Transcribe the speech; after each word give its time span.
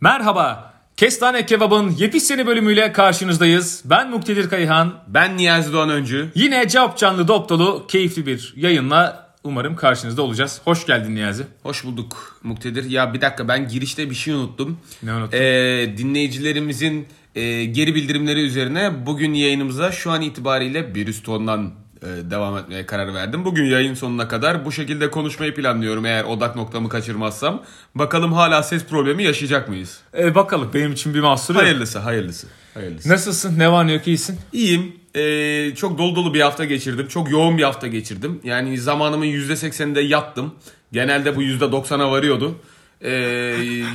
Merhaba. 0.00 0.74
Kestane 0.96 1.46
Kebab'ın 1.46 1.90
yepyeni 1.90 2.46
bölümüyle 2.46 2.92
karşınızdayız. 2.92 3.82
Ben 3.84 4.10
Muktedir 4.10 4.50
Kayhan. 4.50 4.94
Ben 5.08 5.36
Niyazi 5.36 5.72
Doğan 5.72 5.90
Öncü. 5.90 6.28
Yine 6.34 6.68
cevap 6.68 6.98
canlı 6.98 7.28
dop 7.28 7.48
dolu 7.48 7.86
keyifli 7.88 8.26
bir 8.26 8.54
yayınla 8.56 9.28
umarım 9.44 9.76
karşınızda 9.76 10.22
olacağız. 10.22 10.60
Hoş 10.64 10.86
geldin 10.86 11.14
Niyazi. 11.14 11.46
Hoş 11.62 11.84
bulduk 11.84 12.40
Muktedir. 12.42 12.90
Ya 12.90 13.14
bir 13.14 13.20
dakika 13.20 13.48
ben 13.48 13.68
girişte 13.68 14.10
bir 14.10 14.14
şey 14.14 14.34
unuttum. 14.34 14.78
Ne 15.02 15.14
unuttun? 15.14 15.38
Ee, 15.38 15.94
dinleyicilerimizin 15.96 17.06
e, 17.34 17.64
geri 17.64 17.94
bildirimleri 17.94 18.40
üzerine 18.40 19.06
bugün 19.06 19.34
yayınımıza 19.34 19.92
şu 19.92 20.10
an 20.10 20.22
itibariyle 20.22 20.94
bir 20.94 21.06
üst 21.06 21.24
tondan 21.24 21.72
devam 22.02 22.58
etmeye 22.58 22.86
karar 22.86 23.14
verdim. 23.14 23.44
Bugün 23.44 23.64
yayın 23.64 23.94
sonuna 23.94 24.28
kadar 24.28 24.64
bu 24.64 24.72
şekilde 24.72 25.10
konuşmayı 25.10 25.54
planlıyorum 25.54 26.06
eğer 26.06 26.24
odak 26.24 26.56
noktamı 26.56 26.88
kaçırmazsam. 26.88 27.62
Bakalım 27.94 28.32
hala 28.32 28.62
ses 28.62 28.84
problemi 28.84 29.24
yaşayacak 29.24 29.68
mıyız? 29.68 29.98
Ee, 30.18 30.34
bakalım 30.34 30.70
benim 30.74 30.92
için 30.92 31.14
bir 31.14 31.20
mahsur 31.20 31.54
yok. 31.54 31.62
Hayırlısı, 31.62 31.98
hayırlısı. 31.98 32.46
hayırlısı. 32.74 33.08
Nasılsın? 33.08 33.58
Ne 33.58 33.72
var 33.72 33.86
ne 33.86 33.92
yok 33.92 34.06
iyisin? 34.06 34.38
İyiyim. 34.52 34.92
Ee, 35.16 35.74
çok 35.74 35.98
dolu 35.98 36.16
dolu 36.16 36.34
bir 36.34 36.40
hafta 36.40 36.64
geçirdim. 36.64 37.08
Çok 37.08 37.30
yoğun 37.30 37.58
bir 37.58 37.62
hafta 37.62 37.86
geçirdim. 37.86 38.40
Yani 38.44 38.78
zamanımın 38.78 39.26
%80'inde 39.26 40.00
yattım. 40.00 40.54
Genelde 40.92 41.36
bu 41.36 41.42
%90'a 41.42 42.10
varıyordu. 42.10 42.58
Ee, 43.02 43.10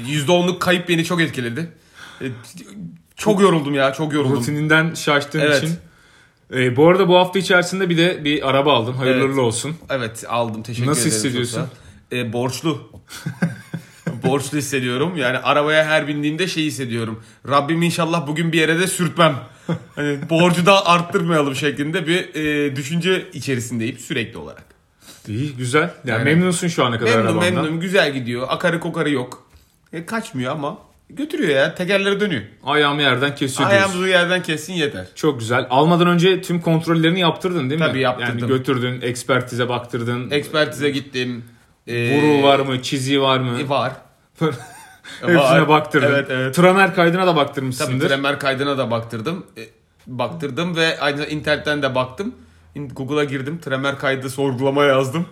%10'luk 0.08 0.60
kayıp 0.60 0.90
beni 0.90 1.06
çok 1.06 1.22
etkiledi. 1.22 1.72
Ee, 2.22 2.26
çok 3.16 3.42
yoruldum 3.42 3.74
ya, 3.74 3.94
çok 3.94 4.14
yoruldum. 4.14 4.38
Rutininden 4.38 4.94
şaştığın 4.94 5.40
Evet. 5.40 5.64
için. 5.64 5.78
Ee, 6.56 6.76
bu 6.76 6.88
arada 6.90 7.08
bu 7.08 7.16
hafta 7.18 7.40
içerisinde 7.40 7.90
bir 7.90 7.98
de 7.98 8.24
bir 8.24 8.50
araba 8.50 8.74
aldın. 8.74 8.94
Hayırlı 8.94 9.26
Evet. 9.26 9.38
olsun. 9.38 9.76
Evet 9.90 10.24
aldım 10.28 10.64
teşekkür 10.64 10.90
Nasıl 10.90 11.02
ederim. 11.02 11.12
çok 11.14 11.26
hissediyorsun? 11.26 11.64
Ee, 12.12 12.34
borçlu. 12.34 12.92
borçlu 14.24 14.58
hissediyorum. 14.58 15.18
Yani 15.18 15.38
arabaya 15.38 15.86
her 15.86 16.08
bindiğimde 16.08 16.48
şey 16.48 16.64
hissediyorum. 16.66 17.24
Rabbim 17.50 17.82
inşallah 17.82 18.28
bugün 18.28 18.52
bir 18.52 18.60
yere 18.60 18.80
de 18.80 18.88
sürtmem. 18.88 19.36
Hani 19.96 20.30
borcu 20.30 20.66
da 20.66 20.86
arttırmayalım 20.86 21.56
şeklinde 21.56 22.08
bir 22.08 22.36
e, 22.36 22.76
düşünce 22.76 23.26
içerisindeyim 23.34 23.98
sürekli 23.98 24.38
olarak. 24.38 24.64
İyi, 25.28 25.56
güzel. 25.56 25.94
Yani 26.06 26.20
Aynen. 26.20 26.26
memnunsun 26.38 26.68
şu 26.68 26.86
ana 26.86 27.00
kadar 27.00 27.12
Memnun 27.16 27.26
arabandan. 27.26 27.54
memnun 27.64 27.80
güzel 27.80 28.14
gidiyor. 28.14 28.48
Akarı 28.50 28.80
kokarı 28.80 29.10
yok. 29.10 29.48
E, 29.94 30.06
kaçmıyor 30.06 30.52
ama 30.52 30.78
götürüyor 31.10 31.50
ya. 31.50 31.76
Tekerleri 31.76 32.20
dönüyor. 32.20 32.42
Ayağımı 32.64 33.02
yerden 33.02 33.36
kesiyor 33.36 33.70
diyorsun. 33.70 33.88
Ayağımızı 33.88 34.08
yerden 34.10 34.44
kessin 34.44 34.74
yeter. 34.74 35.08
Çok 35.16 35.40
güzel. 35.40 35.68
Almadan 35.70 36.08
önce 36.08 36.42
tüm 36.42 36.62
kontrollerini 36.62 37.20
yaptırdın 37.20 37.70
değil 37.70 37.82
mi? 37.82 37.88
Tabii 37.88 38.00
yaptırdım. 38.00 38.40
Yani 38.40 38.48
götürdün, 38.48 39.02
ekspertize 39.02 39.70
baktırdın. 39.70 40.32
Ekspertize 40.32 40.90
gittim. 40.90 41.44
E, 41.88 42.18
Vuruğu 42.22 42.44
var 42.44 42.60
mı, 42.60 42.82
çiziği 42.82 43.22
var 43.22 43.40
mı? 43.40 43.60
e, 43.62 43.70
var. 43.70 43.92
Hepsine 45.22 45.68
baktırdın. 45.68 46.08
Evet, 46.14 46.28
evet. 46.30 46.56
Tramer 46.56 46.96
kaydına 46.96 47.22
da 47.22 47.26
Tabii 47.26 47.38
baktırmışsındır. 47.40 48.08
tremer 48.08 48.40
kaydına 48.40 48.78
da 48.78 48.92
baktırdım. 48.92 49.46
E, 49.58 49.62
baktırdım 50.08 50.76
ve 50.76 51.00
aynı 51.00 51.26
internetten 51.26 51.82
de 51.82 51.96
baktım. 51.96 52.36
Google'a 52.76 53.24
girdim. 53.24 53.60
Tremer 53.62 54.00
kaydı 54.00 54.30
sorgulama 54.30 54.84
yazdım. 54.84 55.26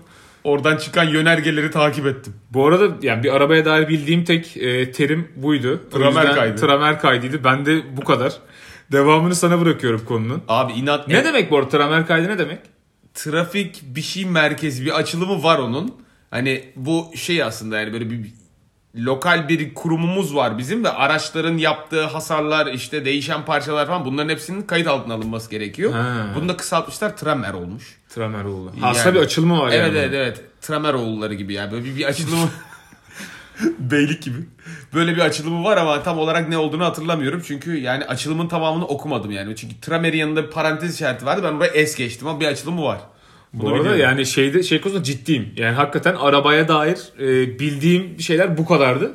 Oradan 0.44 0.78
çıkan 0.78 1.04
yönergeleri 1.04 1.72
takip 1.72 2.06
ettim. 2.06 2.34
Bu 2.52 2.68
arada 2.68 2.96
yani 3.02 3.24
bir 3.24 3.36
arabaya 3.36 3.66
dair 3.66 3.88
bildiğim 3.88 4.24
tek 4.24 4.58
e, 4.58 4.92
terim 4.92 5.28
buydu. 5.36 5.82
Tramer 5.92 6.36
kaydı. 6.36 6.62
Tramer 6.62 7.00
kaydıydı. 7.00 7.44
Ben 7.44 7.66
de 7.66 7.98
bu 7.98 8.04
kadar. 8.04 8.34
Devamını 8.92 9.36
sana 9.36 9.62
bırakıyorum 9.62 10.06
konunun. 10.06 10.44
Abi 10.48 10.74
inat 10.74 11.08
Ne 11.08 11.26
demek 11.26 11.52
bu 11.52 11.58
arada 11.58 11.70
tramer 11.70 12.08
kaydı 12.08 12.28
ne 12.28 12.38
demek? 12.38 12.60
trafik 13.14 13.82
bir 13.84 14.02
şey 14.02 14.26
merkezi 14.26 14.86
bir 14.86 14.98
açılımı 14.98 15.44
var 15.44 15.60
onun. 15.60 15.96
Hani 16.32 16.64
bu 16.76 17.12
şey 17.16 17.44
aslında 17.44 17.80
yani 17.80 17.94
böyle 17.94 18.10
bir 18.10 18.34
lokal 18.96 19.50
bir 19.50 19.74
kurumumuz 19.74 20.36
var 20.36 20.58
bizim 20.58 20.84
ve 20.84 20.90
araçların 20.90 21.58
yaptığı 21.58 22.06
hasarlar 22.06 22.68
işte 22.68 23.06
değişen 23.06 23.46
parçalar 23.46 23.88
falan 23.88 24.06
bunların 24.06 24.30
hepsinin 24.30 24.62
kayıt 24.62 24.88
altına 24.88 25.14
alınması 25.14 25.50
gerekiyor. 25.52 25.94
Ha. 25.94 26.28
Bunu 26.36 26.50
da 26.50 26.58
kısaltmışlar 26.58 27.18
Tramer 27.18 27.54
olmuş. 27.54 27.98
Tramer 28.10 28.44
oldu. 28.44 28.72
Yani- 28.76 28.86
Aslında 28.86 29.16
bir 29.16 29.20
açılımı 29.20 29.60
var 29.60 29.68
Evet 29.72 29.88
yani. 29.88 29.98
evet 29.98 30.14
evet. 30.14 30.42
Trameroğulları 30.62 31.34
gibi 31.34 31.54
yani 31.54 31.72
böyle 31.72 31.86
bir, 31.86 31.96
bir 31.96 32.06
açılımı 32.06 32.50
beylik 33.80 34.24
gibi. 34.24 34.38
Böyle 34.94 35.16
bir 35.16 35.22
açılımı 35.22 35.64
var 35.64 35.78
ama 35.78 36.04
tam 36.04 36.20
olarak 36.20 36.50
ne 36.50 36.58
olduğunu 36.58 36.86
hatırlamıyorum. 36.86 37.42
Çünkü 37.48 37.78
yani 37.80 38.06
açılımın 38.06 38.48
tamamını 38.48 38.86
okumadım 38.88 39.32
yani. 39.32 39.56
Çünkü 39.56 39.80
Tramer'in 39.82 40.18
yanında 40.18 40.44
bir 40.44 40.52
parantez 40.52 40.96
işareti 40.96 41.26
vardı. 41.26 41.42
Ben 41.44 41.58
buraya 41.58 41.68
es 41.74 41.96
geçtim 41.96 42.28
ama 42.28 42.40
bir 42.40 42.46
açılımı 42.48 42.84
var. 42.84 43.00
Bu 43.54 43.62
Bunu 43.62 43.70
arada 43.70 43.80
biliyorum. 43.84 44.02
yani 44.02 44.26
şeyde 44.26 44.64
şey 44.64 44.82
konusunda 44.82 45.04
ciddiyim. 45.04 45.50
Yani 45.58 45.76
hakikaten 45.76 46.16
arabaya 46.16 46.68
dair 46.68 46.98
e, 47.20 47.60
bildiğim 47.60 48.20
şeyler 48.20 48.58
bu 48.58 48.66
kadardı. 48.66 49.12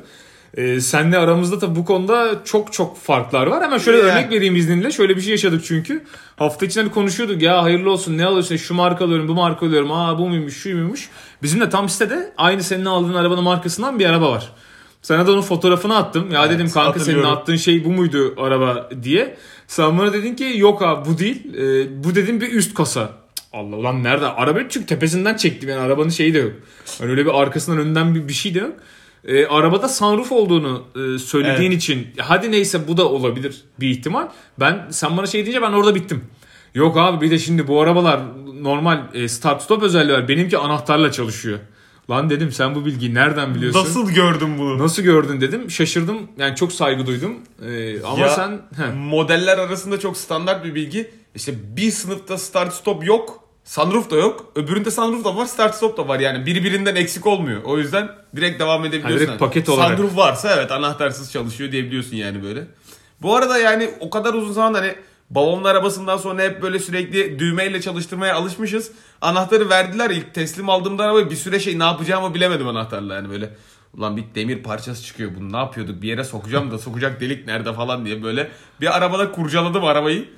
E, 0.57 0.81
senle 0.81 1.17
aramızda 1.17 1.59
tabii 1.59 1.75
bu 1.75 1.85
konuda 1.85 2.41
çok 2.45 2.73
çok 2.73 2.97
farklar 2.97 3.47
var. 3.47 3.63
Hemen 3.63 3.77
şöyle 3.77 3.97
Yani. 3.97 4.11
örnek 4.11 4.31
vereyim 4.31 4.55
izninle. 4.55 4.91
Şöyle 4.91 5.15
bir 5.15 5.21
şey 5.21 5.31
yaşadık 5.31 5.65
çünkü. 5.65 6.03
Hafta 6.35 6.65
içinde 6.65 6.83
hani 6.83 6.93
konuşuyorduk 6.93 7.41
ya 7.41 7.63
hayırlı 7.63 7.91
olsun 7.91 8.17
ne 8.17 8.25
alıyorsun 8.25 8.55
şu 8.55 8.73
marka 8.73 9.05
alıyorum 9.05 9.27
bu 9.27 9.33
marka 9.33 9.65
alıyorum. 9.65 9.91
Aa 9.91 10.17
bu 10.19 10.29
muymuş 10.29 10.57
şu 10.57 10.69
muymuş. 10.75 11.09
Bizim 11.43 11.61
de 11.61 11.69
tam 11.69 11.89
sitede 11.89 12.33
aynı 12.37 12.63
senin 12.63 12.85
aldığın 12.85 13.13
arabanın 13.13 13.43
markasından 13.43 13.99
bir 13.99 14.05
araba 14.05 14.31
var. 14.31 14.51
Sana 15.01 15.27
da 15.27 15.31
onun 15.31 15.41
fotoğrafını 15.41 15.97
attım. 15.97 16.31
Ya 16.31 16.49
dedim 16.49 16.69
kanka 16.69 16.99
senin 16.99 17.23
attığın 17.23 17.55
şey 17.55 17.85
bu 17.85 17.91
muydu 17.91 18.33
araba 18.37 18.89
diye. 19.03 19.37
Sen 19.67 19.97
bana 19.99 20.13
dedin 20.13 20.35
ki 20.35 20.53
yok 20.55 20.81
abi 20.81 21.09
bu 21.09 21.17
değil. 21.19 21.53
E, 21.55 22.03
bu 22.03 22.15
dedim 22.15 22.41
bir 22.41 22.51
üst 22.51 22.73
kasa. 22.73 23.09
Allah 23.53 23.75
ulan 23.75 24.03
nerede? 24.03 24.25
Arabayı 24.25 24.65
çünkü 24.69 24.85
tepesinden 24.85 25.35
çektim 25.35 25.69
yani 25.69 25.81
arabanın 25.81 26.09
şeyi 26.09 26.33
de 26.33 26.37
yok. 26.39 26.51
Hani 26.99 27.11
öyle 27.11 27.25
bir 27.25 27.41
arkasından 27.41 27.79
önden 27.79 28.15
bir, 28.15 28.27
bir 28.27 28.33
şey 28.33 28.53
de 28.55 28.59
yok. 28.59 28.73
E, 29.27 29.45
arabada 29.45 29.89
sunroof 29.89 30.31
olduğunu 30.31 30.83
e, 30.95 31.19
söylediğin 31.19 31.71
Evet. 31.71 31.83
için 31.83 32.07
hadi 32.17 32.51
neyse 32.51 32.87
bu 32.87 32.97
da 32.97 33.09
olabilir 33.09 33.61
bir 33.79 33.89
ihtimal. 33.89 34.27
Ben 34.59 34.87
sen 34.89 35.17
bana 35.17 35.25
şey 35.25 35.45
deyince 35.45 35.61
ben 35.61 35.71
orada 35.71 35.95
bittim. 35.95 36.23
Yok 36.73 36.97
abi 36.97 37.25
bir 37.25 37.31
de 37.31 37.39
şimdi 37.39 37.67
bu 37.67 37.81
arabalar 37.81 38.19
normal 38.61 38.99
e, 39.13 39.27
start 39.27 39.61
stop 39.61 39.83
özelliği 39.83 40.17
var. 40.17 40.27
Benimki 40.27 40.57
anahtarla 40.57 41.11
çalışıyor. 41.11 41.59
Lan 42.09 42.29
dedim 42.29 42.51
sen 42.51 42.75
bu 42.75 42.85
bilgiyi 42.85 43.13
nereden 43.13 43.55
biliyorsun? 43.55 43.79
Nasıl 43.79 44.11
gördüm 44.11 44.57
bunu? 44.57 44.77
Nasıl 44.77 45.03
gördün 45.03 45.41
dedim. 45.41 45.71
Şaşırdım. 45.71 46.17
Yani 46.37 46.55
çok 46.55 46.73
saygı 46.73 47.05
duydum. 47.05 47.35
Ee, 47.65 48.03
ama 48.03 48.19
Ya, 48.19 48.29
sen 48.29 48.61
heh, 48.77 48.93
Modeller 48.95 49.57
arasında 49.57 49.99
çok 49.99 50.17
standart 50.17 50.65
bir 50.65 50.75
bilgi. 50.75 51.11
İşte 51.35 51.53
bir 51.77 51.91
sınıfta 51.91 52.37
start 52.37 52.73
stop 52.73 53.05
yok. 53.05 53.43
Sunroof 53.63 54.11
da 54.11 54.15
yok. 54.15 54.51
Öbüründe 54.55 54.91
sunroof 54.91 55.25
da 55.25 55.35
var, 55.35 55.45
start 55.45 55.75
stop 55.75 55.97
da 55.97 56.07
var. 56.07 56.19
Yani 56.19 56.45
biri 56.45 56.63
birinden 56.63 56.95
eksik 56.95 57.27
olmuyor. 57.27 57.63
O 57.63 57.77
yüzden 57.77 58.09
direkt 58.35 58.59
devam 58.59 58.85
edebiliyorsun. 58.85 59.17
Ha, 59.17 59.19
direkt 59.27 59.39
paket 59.39 59.69
olarak. 59.69 59.97
Sunroof 59.97 60.17
varsa 60.17 60.55
evet 60.55 60.71
anahtarsız 60.71 61.31
çalışıyor 61.31 61.71
diyebiliyorsun 61.71 62.15
yani 62.15 62.43
böyle. 62.43 62.67
Bu 63.21 63.35
arada 63.35 63.57
yani 63.57 63.89
o 63.99 64.09
kadar 64.09 64.33
uzun 64.33 64.53
zaman 64.53 64.73
hani 64.73 64.95
babamın 65.29 65.63
arabasından 65.63 66.17
sonra 66.17 66.41
hep 66.41 66.61
böyle 66.61 66.79
sürekli 66.79 67.39
düğmeyle 67.39 67.81
çalıştırmaya 67.81 68.35
alışmışız. 68.35 68.91
Anahtarı 69.21 69.69
verdiler 69.69 70.09
ilk 70.09 70.33
teslim 70.33 70.69
aldığımda 70.69 71.03
arabayı 71.03 71.29
bir 71.29 71.35
süre 71.35 71.59
şey 71.59 71.79
ne 71.79 71.83
yapacağımı 71.83 72.33
bilemedim 72.33 72.67
anahtarla 72.67 73.15
yani 73.15 73.29
böyle. 73.29 73.49
Ulan 73.93 74.17
bir 74.17 74.23
demir 74.35 74.63
parçası 74.63 75.03
çıkıyor 75.03 75.31
bunu 75.39 75.51
ne 75.51 75.57
yapıyorduk 75.57 76.01
bir 76.01 76.07
yere 76.07 76.23
sokacağım 76.23 76.71
da 76.71 76.77
sokacak 76.77 77.21
delik 77.21 77.47
nerede 77.47 77.73
falan 77.73 78.05
diye 78.05 78.23
böyle 78.23 78.51
bir 78.81 78.97
arabada 78.97 79.31
kurcaladım 79.31 79.85
arabayı. 79.85 80.29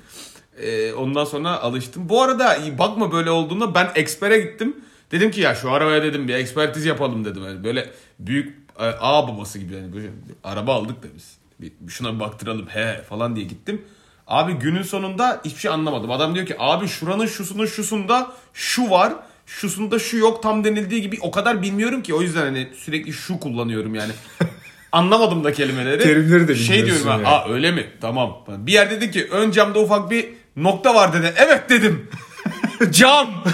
Ee, 0.62 0.92
ondan 0.92 1.24
sonra 1.24 1.60
alıştım. 1.60 2.08
Bu 2.08 2.22
arada 2.22 2.58
bakma 2.78 3.12
böyle 3.12 3.30
olduğunda 3.30 3.74
ben 3.74 3.90
ekspere 3.94 4.40
gittim. 4.40 4.76
Dedim 5.12 5.30
ki 5.30 5.40
ya 5.40 5.54
şu 5.54 5.70
arabaya 5.70 6.02
dedim 6.02 6.28
bir 6.28 6.34
ekspertiz 6.34 6.84
yapalım 6.84 7.24
dedim. 7.24 7.44
Yani 7.44 7.64
böyle 7.64 7.90
büyük 8.18 8.58
e, 8.78 8.84
ağ 8.84 9.28
babası 9.28 9.58
gibi 9.58 9.74
yani 9.74 9.92
böyle 9.92 10.10
araba 10.44 10.74
aldık 10.74 11.02
da 11.02 11.06
biz. 11.14 11.38
Bir, 11.60 11.72
şuna 11.88 12.14
bir 12.14 12.20
baktıralım 12.20 12.66
he 12.66 13.02
falan 13.08 13.36
diye 13.36 13.46
gittim. 13.46 13.82
Abi 14.30 14.52
günün 14.52 14.82
sonunda 14.82 15.40
hiçbir 15.44 15.60
şey 15.60 15.70
anlamadım. 15.70 16.10
Adam 16.10 16.34
diyor 16.34 16.46
ki 16.46 16.56
abi 16.58 16.88
şuranın 16.88 17.26
şusunun 17.26 17.66
şusunda 17.66 18.32
şu 18.54 18.90
var. 18.90 19.12
Şusunda 19.46 19.98
şu 19.98 20.16
yok 20.16 20.42
tam 20.42 20.64
denildiği 20.64 21.02
gibi 21.02 21.18
o 21.20 21.30
kadar 21.30 21.62
bilmiyorum 21.62 22.02
ki. 22.02 22.14
O 22.14 22.22
yüzden 22.22 22.40
hani 22.40 22.68
sürekli 22.76 23.12
şu 23.12 23.40
kullanıyorum 23.40 23.94
yani. 23.94 24.12
Anlamadım 24.92 25.44
da 25.44 25.52
kelimeleri. 25.52 26.02
Terimleri 26.02 26.48
de 26.48 26.54
Şey 26.54 26.86
diyorum 26.86 27.02
ben, 27.06 27.10
yani. 27.10 27.26
aa 27.26 27.48
öyle 27.48 27.70
mi? 27.70 27.86
Tamam. 28.00 28.36
Bir 28.48 28.72
yer 28.72 28.90
dedi 28.90 29.10
ki 29.10 29.28
ön 29.30 29.50
camda 29.50 29.80
ufak 29.80 30.10
bir 30.10 30.28
nokta 30.56 30.94
var 30.94 31.12
dedi. 31.12 31.34
Evet 31.36 31.70
dedim. 31.70 32.08
Cam. 32.90 33.44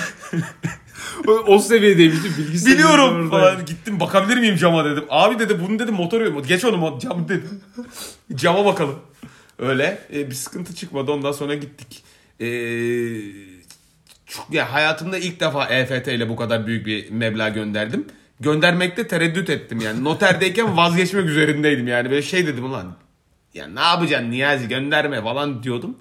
o, 1.28 1.32
o 1.32 1.58
seviyedeymiştim. 1.58 2.34
Bilgi 2.38 2.66
Biliyorum 2.66 3.30
falan. 3.30 3.64
Gittim 3.66 4.00
bakabilir 4.00 4.36
miyim 4.36 4.56
cama 4.56 4.84
dedim. 4.84 5.04
Abi 5.10 5.38
dedi 5.38 5.60
bunun 5.60 5.78
dedi 5.78 5.92
motoru 5.92 6.24
yok. 6.24 6.48
Geç 6.48 6.64
onu 6.64 6.98
cam 6.98 7.28
dedim. 7.28 7.60
Cama 8.34 8.64
bakalım. 8.64 8.98
Öyle. 9.58 9.98
E, 10.12 10.30
bir 10.30 10.34
sıkıntı 10.34 10.74
çıkmadı. 10.74 11.12
Ondan 11.12 11.32
sonra 11.32 11.54
gittik. 11.54 12.02
E, 12.40 12.48
çok, 14.26 14.46
ya 14.52 14.72
hayatımda 14.72 15.18
ilk 15.18 15.40
defa 15.40 15.66
EFT 15.66 16.08
ile 16.08 16.28
bu 16.28 16.36
kadar 16.36 16.66
büyük 16.66 16.86
bir 16.86 17.10
meblağ 17.10 17.48
gönderdim. 17.48 18.06
Göndermekte 18.40 19.08
tereddüt 19.08 19.50
ettim 19.50 19.80
yani. 19.80 20.04
Noterdeyken 20.04 20.76
vazgeçmek 20.76 21.26
üzerindeydim 21.26 21.88
yani. 21.88 22.10
Böyle 22.10 22.22
şey 22.22 22.46
dedim 22.46 22.64
ulan. 22.64 22.96
Ya 23.54 23.66
ne 23.66 23.80
yapacaksın 23.80 24.30
Niyazi 24.30 24.68
gönderme 24.68 25.22
falan 25.22 25.62
diyordum. 25.62 25.96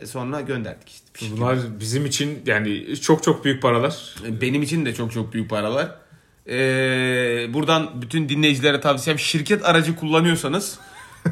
E 0.00 0.06
sonra 0.06 0.40
gönderdik 0.40 0.88
işte. 0.88 1.06
Şekilde. 1.14 1.40
Bunlar 1.40 1.58
bizim 1.80 2.06
için 2.06 2.42
yani 2.46 2.96
çok 2.96 3.22
çok 3.22 3.44
büyük 3.44 3.62
paralar. 3.62 4.14
Benim 4.40 4.62
için 4.62 4.86
de 4.86 4.94
çok 4.94 5.12
çok 5.12 5.32
büyük 5.32 5.50
paralar. 5.50 5.96
Ee, 6.48 7.54
buradan 7.54 8.02
bütün 8.02 8.28
dinleyicilere 8.28 8.80
tavsiyem 8.80 9.18
şirket 9.18 9.64
aracı 9.64 9.96
kullanıyorsanız 9.96 10.78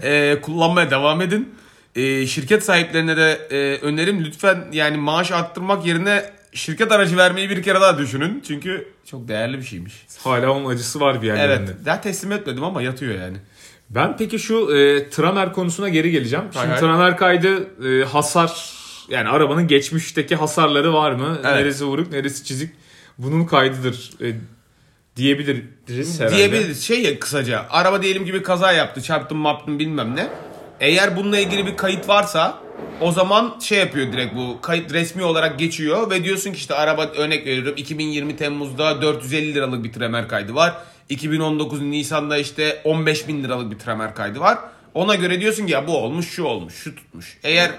Ee, 0.02 0.38
kullanmaya 0.42 0.90
devam 0.90 1.20
edin. 1.20 1.54
Ee, 1.96 2.26
şirket 2.26 2.64
sahiplerine 2.64 3.16
de 3.16 3.38
e, 3.50 3.78
önerim 3.82 4.24
lütfen 4.24 4.64
yani 4.72 4.96
maaş 4.96 5.32
arttırmak 5.32 5.86
yerine 5.86 6.24
şirket 6.52 6.92
aracı 6.92 7.16
vermeyi 7.16 7.50
bir 7.50 7.62
kere 7.62 7.80
daha 7.80 7.98
düşünün. 7.98 8.42
Çünkü 8.46 8.88
çok 9.04 9.28
değerli 9.28 9.58
bir 9.58 9.62
şeymiş. 9.62 9.94
Hala 10.24 10.50
onun 10.52 10.70
acısı 10.70 11.00
var 11.00 11.22
bir 11.22 11.26
yerlerinde. 11.26 11.70
Evet. 11.70 11.86
Daha 11.86 12.00
teslim 12.00 12.32
etmedim 12.32 12.64
ama 12.64 12.82
yatıyor 12.82 13.14
yani. 13.20 13.36
Ben 13.90 14.16
peki 14.16 14.38
şu 14.38 14.76
e, 14.76 15.10
tramer 15.10 15.52
konusuna 15.52 15.88
geri 15.88 16.10
geleceğim. 16.10 16.44
Şimdi 16.52 16.66
hay. 16.66 16.80
tramer 16.80 17.16
kaydı 17.16 17.68
e, 17.88 18.04
hasar 18.04 18.72
yani 19.08 19.28
arabanın 19.28 19.68
geçmişteki 19.68 20.36
hasarları 20.36 20.92
var 20.92 21.12
mı? 21.12 21.38
Evet. 21.44 21.44
Neresi 21.44 21.84
vuruk, 21.84 22.12
neresi 22.12 22.44
çizik? 22.44 22.70
Bunun 23.18 23.44
kaydıdır 23.44 24.10
e, 24.22 24.34
diyebiliriz 25.18 26.20
herhalde. 26.20 26.36
Diyebiliriz. 26.36 26.84
Şey 26.84 27.02
ya 27.02 27.18
kısaca. 27.18 27.66
Araba 27.70 28.02
diyelim 28.02 28.24
gibi 28.24 28.42
kaza 28.42 28.72
yaptı. 28.72 29.02
Çarptım 29.02 29.38
maptım 29.38 29.78
bilmem 29.78 30.16
ne. 30.16 30.28
Eğer 30.80 31.16
bununla 31.16 31.38
ilgili 31.38 31.66
bir 31.66 31.76
kayıt 31.76 32.08
varsa 32.08 32.58
o 33.00 33.12
zaman 33.12 33.56
şey 33.60 33.78
yapıyor 33.78 34.12
direkt 34.12 34.36
bu 34.36 34.60
kayıt 34.60 34.92
resmi 34.92 35.24
olarak 35.24 35.58
geçiyor 35.58 36.10
ve 36.10 36.24
diyorsun 36.24 36.52
ki 36.52 36.56
işte 36.56 36.74
araba 36.74 37.06
örnek 37.06 37.46
veriyorum 37.46 37.74
2020 37.76 38.36
Temmuz'da 38.36 39.02
450 39.02 39.54
liralık 39.54 39.84
bir 39.84 39.92
tremer 39.92 40.28
kaydı 40.28 40.54
var. 40.54 40.74
2019 41.08 41.82
Nisan'da 41.82 42.38
işte 42.38 42.80
15 42.84 43.28
bin 43.28 43.44
liralık 43.44 43.70
bir 43.70 43.78
tremer 43.78 44.14
kaydı 44.14 44.40
var. 44.40 44.58
Ona 44.94 45.14
göre 45.14 45.40
diyorsun 45.40 45.66
ki 45.66 45.72
ya 45.72 45.86
bu 45.86 45.96
olmuş 45.96 46.30
şu 46.30 46.44
olmuş 46.44 46.74
şu 46.74 46.94
tutmuş. 46.94 47.38
Eğer 47.42 47.70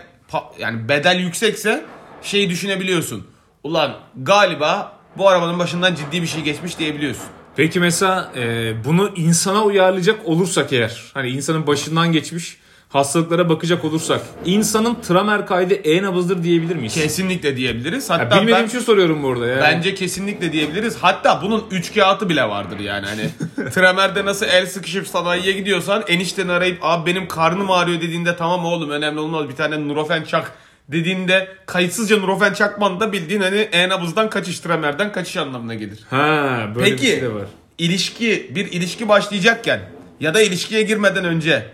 yani 0.59 0.89
bedel 0.89 1.19
yüksekse 1.19 1.85
şeyi 2.21 2.49
düşünebiliyorsun. 2.49 3.27
Ulan 3.63 3.97
galiba 4.15 4.98
bu 5.19 5.29
arabanın 5.29 5.59
başından 5.59 5.95
ciddi 5.95 6.21
bir 6.21 6.27
şey 6.27 6.41
geçmiş 6.41 6.79
diyebiliyorsun. 6.79 7.25
Peki 7.55 7.79
mesela 7.79 8.31
e, 8.35 8.73
bunu 8.85 9.11
insana 9.15 9.63
uyarlayacak 9.63 10.19
olursak 10.25 10.73
eğer 10.73 11.03
hani 11.13 11.29
insanın 11.29 11.67
başından 11.67 12.11
geçmiş 12.11 12.57
hastalıklara 12.89 13.49
bakacak 13.49 13.85
olursak 13.85 14.21
insanın 14.45 14.95
tramer 15.01 15.45
kaydı 15.45 15.73
e-nabızdır 15.73 16.43
diyebilir 16.43 16.75
miyiz? 16.75 16.93
Kesinlikle 16.93 17.57
diyebiliriz. 17.57 18.09
Ya 18.09 18.19
Hatta 18.19 18.35
bilmediğim 18.35 18.59
ben, 18.59 18.67
için 18.67 18.79
soruyorum 18.79 19.23
burada 19.23 19.47
ya. 19.47 19.61
bence 19.61 19.95
kesinlikle 19.95 20.51
diyebiliriz. 20.51 20.97
Hatta 21.01 21.41
bunun 21.43 21.63
üç 21.71 21.93
kağıtı 21.93 22.29
bile 22.29 22.43
vardır 22.43 22.79
yani. 22.79 23.05
Hani 23.05 23.29
Tremer'de 23.71 24.25
nasıl 24.25 24.45
el 24.45 24.65
sıkışıp 24.65 25.07
sanayiye 25.07 25.53
gidiyorsan 25.53 26.03
enişteni 26.07 26.51
arayıp 26.51 26.77
abi 26.81 27.11
benim 27.11 27.27
karnım 27.27 27.71
ağrıyor 27.71 28.01
dediğinde 28.01 28.35
tamam 28.35 28.65
oğlum 28.65 28.89
önemli 28.89 29.19
olmaz 29.19 29.49
bir 29.49 29.55
tane 29.55 29.87
Nurofen 29.87 30.23
çak 30.23 30.51
dediğinde 30.91 31.47
kayıtsızca 31.65 32.17
Nurofen 32.17 32.53
çakman 32.53 32.99
da 32.99 33.11
bildiğin 33.13 33.41
hani 33.41 33.57
e-nabızdan 33.57 34.29
kaçış 34.29 34.59
Tremer'den 34.59 35.11
kaçış 35.11 35.37
anlamına 35.37 35.75
gelir. 35.75 35.99
Ha 36.09 36.67
böyle 36.75 36.85
Peki 36.89 37.03
bir 37.03 37.07
şey 37.07 37.21
de 37.21 37.33
var. 37.33 37.45
ilişki 37.77 38.51
bir 38.55 38.71
ilişki 38.71 39.09
başlayacakken 39.09 39.79
ya 40.19 40.33
da 40.33 40.41
ilişkiye 40.41 40.81
girmeden 40.81 41.25
önce 41.25 41.65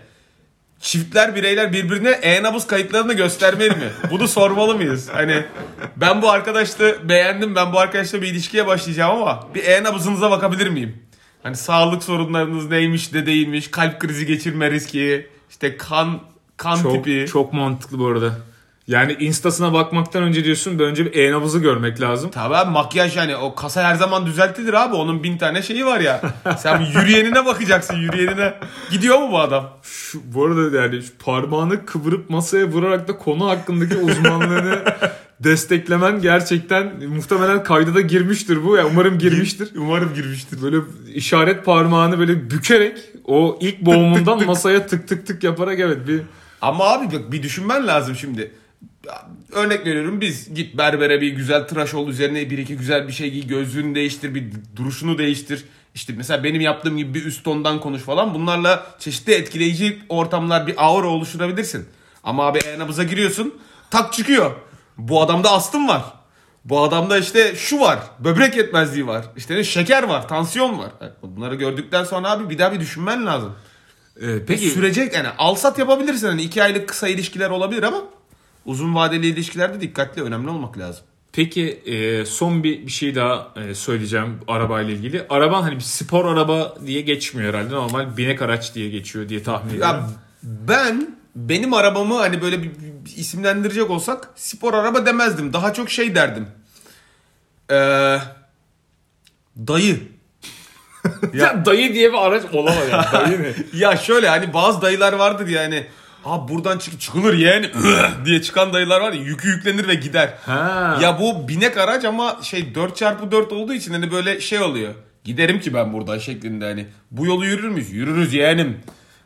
çiftler 0.80 1.36
bireyler 1.36 1.72
birbirine 1.72 2.10
e-nabız 2.10 2.66
kayıtlarını 2.66 3.12
göstermeli 3.14 3.70
mi? 3.70 3.88
Bunu 4.10 4.28
sormalı 4.28 4.74
mıyız? 4.74 5.08
Hani 5.12 5.44
ben 5.96 6.22
bu 6.22 6.30
arkadaşla 6.30 7.08
beğendim 7.08 7.54
ben 7.54 7.72
bu 7.72 7.78
arkadaşla 7.78 8.22
bir 8.22 8.26
ilişkiye 8.28 8.66
başlayacağım 8.66 9.22
ama 9.22 9.48
bir 9.54 9.64
e-nabızınıza 9.64 10.30
bakabilir 10.30 10.68
miyim? 10.68 10.96
Hani 11.42 11.56
sağlık 11.56 12.02
sorunlarınız 12.04 12.70
neymiş 12.70 13.12
de 13.12 13.26
değilmiş, 13.26 13.70
kalp 13.70 14.00
krizi 14.00 14.26
geçirme 14.26 14.70
riski, 14.70 15.26
işte 15.50 15.76
kan 15.76 16.20
kan 16.56 16.82
Çok, 16.82 16.92
tipi. 17.04 17.26
çok 17.32 17.52
mantıklı 17.52 17.98
bu 17.98 18.06
arada. 18.06 18.38
Yani 18.88 19.16
instasına 19.20 19.72
bakmaktan 19.72 20.22
önce 20.22 20.44
diyorsun 20.44 20.78
önce 20.78 21.06
bir 21.06 21.14
e-nabızı 21.14 21.58
görmek 21.58 22.00
lazım. 22.00 22.30
Tabii 22.30 22.56
abi 22.56 22.70
makyaj 22.70 23.16
yani 23.16 23.36
o 23.36 23.54
kasa 23.54 23.82
her 23.82 23.94
zaman 23.94 24.26
düzeltilir 24.26 24.72
abi. 24.72 24.94
Onun 24.94 25.22
bin 25.22 25.38
tane 25.38 25.62
şeyi 25.62 25.86
var 25.86 26.00
ya. 26.00 26.20
Sen 26.58 26.80
yürüyenine 26.80 27.46
bakacaksın 27.46 27.96
yürüyenine. 27.96 28.54
Gidiyor 28.90 29.18
mu 29.18 29.32
bu 29.32 29.38
adam? 29.38 29.78
Şu, 29.82 30.20
bu 30.34 30.44
arada 30.44 30.82
yani 30.82 31.02
şu 31.02 31.18
parmağını 31.18 31.86
kıvırıp 31.86 32.30
masaya 32.30 32.66
vurarak 32.66 33.08
da 33.08 33.18
konu 33.18 33.48
hakkındaki 33.48 33.96
uzmanlığını 33.96 34.84
desteklemen 35.40 36.20
gerçekten 36.20 37.08
muhtemelen 37.08 37.64
kayda 37.64 37.94
da 37.94 38.00
girmiştir 38.00 38.64
bu. 38.64 38.76
Yani 38.76 38.88
umarım 38.92 39.18
girmiştir. 39.18 39.68
Umarım 39.76 40.14
girmiştir. 40.14 40.62
Böyle 40.62 40.76
işaret 41.14 41.64
parmağını 41.64 42.18
böyle 42.18 42.50
bükerek 42.50 42.98
o 43.24 43.58
ilk 43.60 43.80
boğumundan 43.80 44.46
masaya 44.46 44.86
tık 44.86 45.08
tık 45.08 45.26
tık 45.26 45.44
yaparak 45.44 45.80
evet 45.80 46.08
bir 46.08 46.20
Ama 46.62 46.84
abi 46.84 47.16
bak 47.16 47.32
bir 47.32 47.42
düşünmen 47.42 47.86
lazım 47.86 48.16
şimdi. 48.16 48.52
Örnek 49.52 49.86
veriyorum 49.86 50.20
biz 50.20 50.54
git 50.54 50.78
berbere 50.78 51.20
bir 51.20 51.32
güzel 51.32 51.68
tıraş 51.68 51.94
ol 51.94 52.08
üzerine 52.08 52.50
bir 52.50 52.58
iki 52.58 52.76
güzel 52.76 53.08
bir 53.08 53.12
şey 53.12 53.30
giy 53.30 53.46
gözlüğünü 53.46 53.94
değiştir 53.94 54.34
bir 54.34 54.44
duruşunu 54.76 55.18
değiştir. 55.18 55.64
İşte 55.94 56.12
mesela 56.16 56.44
benim 56.44 56.60
yaptığım 56.60 56.96
gibi 56.96 57.14
bir 57.14 57.24
üst 57.24 57.44
tondan 57.44 57.80
konuş 57.80 58.02
falan 58.02 58.34
bunlarla 58.34 58.86
çeşitli 58.98 59.32
etkileyici 59.32 59.98
ortamlar 60.08 60.66
bir 60.66 60.74
aura 60.84 61.08
oluşturabilirsin. 61.08 61.88
Ama 62.24 62.46
abi 62.46 62.58
e-nabıza 62.58 63.02
giriyorsun 63.02 63.54
tak 63.90 64.12
çıkıyor. 64.12 64.50
Bu 64.98 65.22
adamda 65.22 65.50
astım 65.52 65.88
var. 65.88 66.02
Bu 66.64 66.82
adamda 66.82 67.18
işte 67.18 67.54
şu 67.56 67.80
var. 67.80 67.98
Böbrek 68.18 68.56
yetmezliği 68.56 69.06
var. 69.06 69.24
İşte 69.36 69.64
şeker 69.64 70.02
var. 70.02 70.28
Tansiyon 70.28 70.78
var. 70.78 70.90
Bunları 71.22 71.54
gördükten 71.54 72.04
sonra 72.04 72.30
abi 72.30 72.50
bir 72.50 72.58
daha 72.58 72.72
bir 72.72 72.80
düşünmen 72.80 73.26
lazım. 73.26 73.54
Ee, 74.16 74.20
Peki 74.20 74.44
peki 74.46 74.70
sürecek 74.70 75.14
yani 75.14 75.28
alsat 75.38 75.78
yapabilirsin 75.78 76.26
hani 76.26 76.42
iki 76.42 76.62
aylık 76.62 76.88
kısa 76.88 77.08
ilişkiler 77.08 77.50
olabilir 77.50 77.82
ama 77.82 78.04
uzun 78.66 78.94
vadeli 78.94 79.26
ilişkilerde 79.26 79.80
dikkatli 79.80 80.22
önemli 80.22 80.50
olmak 80.50 80.78
lazım. 80.78 81.04
peki 81.32 81.68
e, 81.86 82.24
son 82.26 82.64
bir 82.64 82.86
bir 82.86 82.92
şey 82.92 83.14
daha 83.14 83.52
e, 83.56 83.74
söyleyeceğim 83.74 84.38
arabayla 84.48 84.94
ilgili. 84.94 85.26
Araban 85.28 85.62
hani 85.62 85.76
bir 85.76 85.80
spor 85.80 86.24
araba 86.24 86.74
diye 86.86 87.00
geçmiyor 87.00 87.54
herhalde. 87.54 87.74
Normal 87.74 88.16
binek 88.16 88.42
araç 88.42 88.74
diye 88.74 88.90
geçiyor 88.90 89.28
diye 89.28 89.42
tahmin 89.42 89.70
ediyorum. 89.74 89.96
Ya 89.96 90.06
ben 90.42 91.16
benim 91.36 91.74
arabamı 91.74 92.14
hani 92.18 92.42
böyle 92.42 92.62
bir, 92.62 92.70
bir 93.04 93.16
isimlendirecek 93.16 93.90
olsak 93.90 94.30
spor 94.36 94.74
araba 94.74 95.06
demezdim. 95.06 95.52
Daha 95.52 95.72
çok 95.72 95.90
şey 95.90 96.14
derdim. 96.14 96.46
Ee, 97.70 98.18
dayı. 99.56 100.00
Ya, 101.34 101.64
dayı 101.66 101.94
diye 101.94 102.12
bir 102.12 102.18
araç 102.26 102.42
olamaz 102.52 102.88
yani. 102.90 103.04
Dayı 103.12 103.42
ne? 103.42 103.54
Ya 103.80 103.96
şöyle 103.96 104.28
hani 104.28 104.54
bazı 104.54 104.82
dayılar 104.82 105.12
vardır 105.12 105.46
yani. 105.48 105.86
Abi 106.26 106.52
buradan 106.54 106.78
çık 106.78 107.00
çıkılır 107.00 107.34
yeğenim 107.34 107.70
diye 108.24 108.42
çıkan 108.42 108.72
dayılar 108.72 109.00
var 109.00 109.12
ya 109.12 109.20
yükü 109.22 109.48
yüklenir 109.48 109.88
ve 109.88 109.94
gider. 109.94 110.34
Ha. 110.46 110.98
Ya 111.02 111.20
bu 111.20 111.48
binek 111.48 111.76
araç 111.76 112.04
ama 112.04 112.36
şey 112.42 112.60
4x4 112.60 113.54
olduğu 113.54 113.72
için 113.72 113.92
hani 113.92 114.10
böyle 114.10 114.40
şey 114.40 114.58
oluyor. 114.60 114.94
Giderim 115.24 115.60
ki 115.60 115.74
ben 115.74 115.92
buradan 115.92 116.18
şeklinde 116.18 116.64
hani. 116.64 116.86
Bu 117.10 117.26
yolu 117.26 117.46
yürür 117.46 117.68
müyüz? 117.68 117.90
Yürürüz 117.92 118.34
yeğenim. 118.34 118.76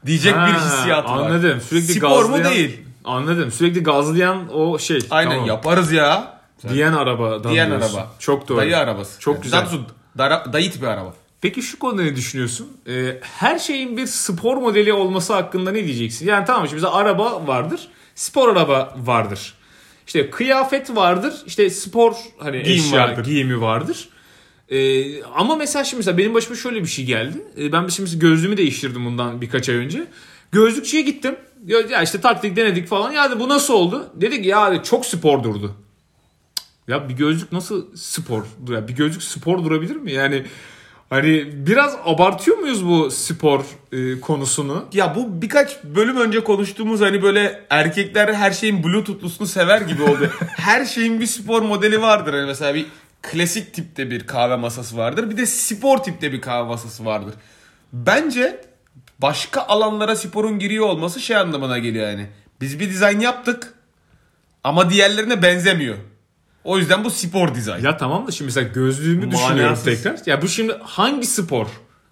Diyecek 0.06 0.36
Ha, 0.36 0.46
bir 0.48 0.52
hissiyat 0.52 1.04
var. 1.04 1.18
Anladım. 1.18 1.60
Sürekli 1.60 1.92
Spor 1.94 2.24
mu 2.24 2.36
gazlayan- 2.36 2.54
değil? 2.54 2.80
Anladım. 3.04 3.50
Sürekli 3.52 3.82
gazlayan 3.82 4.48
o 4.54 4.78
şey. 4.78 4.98
Aynen 5.10 5.30
Tamam. 5.30 5.46
yaparız 5.46 5.92
ya. 5.92 6.40
Diyen 6.68 6.92
arabadan 6.92 7.52
Diyen 7.52 7.68
diyorsun. 7.70 7.96
araba. 7.96 8.10
Çok 8.18 8.48
doğru. 8.48 8.58
Dayı 8.58 8.78
arabası. 8.78 9.20
Çok 9.20 9.34
Yani 9.34 9.42
güzel. 9.42 9.60
Datsun, 9.60 9.86
dara- 10.18 10.52
dayı 10.52 10.70
tipi 10.72 10.86
araba. 10.88 11.14
Peki 11.40 11.62
şu 11.62 11.78
konuda 11.78 12.02
ne 12.02 12.16
düşünüyorsun? 12.16 12.68
Ee, 12.88 13.20
her 13.22 13.58
şeyin 13.58 13.96
bir 13.96 14.06
spor 14.06 14.56
modeli 14.56 14.92
olması 14.92 15.32
hakkında 15.32 15.70
ne 15.72 15.84
diyeceksin? 15.84 16.26
Yani 16.26 16.44
tamam 16.44 16.66
şimdi 16.66 16.76
bize 16.76 16.88
araba 16.88 17.46
vardır, 17.46 17.88
spor 18.14 18.48
araba 18.48 18.94
vardır. 18.98 19.54
İşte 20.06 20.30
kıyafet 20.30 20.96
vardır, 20.96 21.34
işte 21.46 21.70
spor 21.70 22.14
hani 22.38 22.62
Giyim 22.62 22.78
eşya 22.84 23.00
vardır. 23.00 23.24
giyimi 23.24 23.60
vardır. 23.60 24.08
Ee, 24.68 25.22
ama 25.22 25.56
mesela 25.56 25.84
şimdi 25.84 25.98
mesela 25.98 26.18
benim 26.18 26.34
başıma 26.34 26.56
şöyle 26.56 26.80
bir 26.82 26.86
şey 26.88 27.04
geldi. 27.04 27.38
Ee, 27.58 27.72
ben 27.72 27.88
şimdi 27.88 28.18
gözlüğümü 28.18 28.56
değiştirdim 28.56 29.04
bundan 29.04 29.40
birkaç 29.40 29.68
ay 29.68 29.74
önce. 29.76 30.06
Gözlükçüye 30.52 31.02
gittim. 31.02 31.36
Ya, 31.66 31.80
ya 31.80 32.02
işte 32.02 32.20
taktik 32.20 32.56
denedik 32.56 32.88
falan. 32.88 33.12
Ya 33.12 33.30
dedi, 33.30 33.40
bu 33.40 33.48
nasıl 33.48 33.74
oldu? 33.74 34.10
Dedik 34.14 34.46
ya 34.46 34.72
dedi, 34.72 34.84
çok 34.84 35.06
spor 35.06 35.44
durdu. 35.44 35.74
Ya 36.88 37.08
bir 37.08 37.14
gözlük 37.14 37.52
nasıl 37.52 37.96
spor? 37.96 38.42
Ya 38.68 38.88
bir 38.88 38.92
gözlük 38.92 39.22
spor 39.22 39.64
durabilir 39.64 39.96
mi? 39.96 40.12
Yani 40.12 40.44
hani 41.10 41.66
biraz 41.66 41.96
abartıyor 42.04 42.58
muyuz 42.58 42.86
bu 42.86 43.10
spor 43.10 43.64
e, 43.92 44.20
konusunu? 44.20 44.86
Ya 44.92 45.14
bu 45.14 45.42
birkaç 45.42 45.84
bölüm 45.84 46.16
önce 46.16 46.44
konuştuğumuz 46.44 47.00
hani 47.00 47.22
böyle 47.22 47.64
erkekler 47.70 48.34
her 48.34 48.50
şeyin 48.50 48.84
bluetooth'lusunu 48.84 49.46
sever 49.46 49.80
gibi 49.80 50.02
oldu. 50.02 50.30
her 50.56 50.84
şeyin 50.84 51.20
bir 51.20 51.26
spor 51.26 51.62
modeli 51.62 52.00
vardır. 52.00 52.34
Hani 52.34 52.46
mesela 52.46 52.74
bir 52.74 52.86
klasik 53.22 53.74
tipte 53.74 54.10
bir 54.10 54.26
kahve 54.26 54.56
masası 54.56 54.96
vardır. 54.96 55.30
Bir 55.30 55.36
de 55.36 55.46
spor 55.46 55.98
tipte 55.98 56.32
bir 56.32 56.40
kahve 56.40 56.68
masası 56.68 57.04
vardır. 57.04 57.34
Bence 57.92 58.60
başka 59.18 59.60
alanlara 59.60 60.16
sporun 60.16 60.58
giriyor 60.58 60.86
olması 60.86 61.20
şey 61.20 61.36
anlamına 61.36 61.78
geliyor 61.78 62.10
yani. 62.10 62.26
Biz 62.60 62.80
bir 62.80 62.88
dizayn 62.88 63.20
yaptık 63.20 63.74
ama 64.64 64.90
diğerlerine 64.90 65.42
benzemiyor. 65.42 65.96
O 66.64 66.78
yüzden 66.78 67.04
bu 67.04 67.10
spor 67.10 67.54
dizayn. 67.54 67.84
Ya 67.84 67.96
tamam 67.96 68.26
da 68.26 68.30
şimdi 68.30 68.46
mesela 68.46 68.68
gözlüğümü 68.68 69.26
Manasız. 69.26 69.44
düşünüyorum 69.48 69.78
tekrar. 69.84 70.18
Ya 70.26 70.42
bu 70.42 70.48
şimdi 70.48 70.72
hangi 70.82 71.26
spor? 71.26 71.66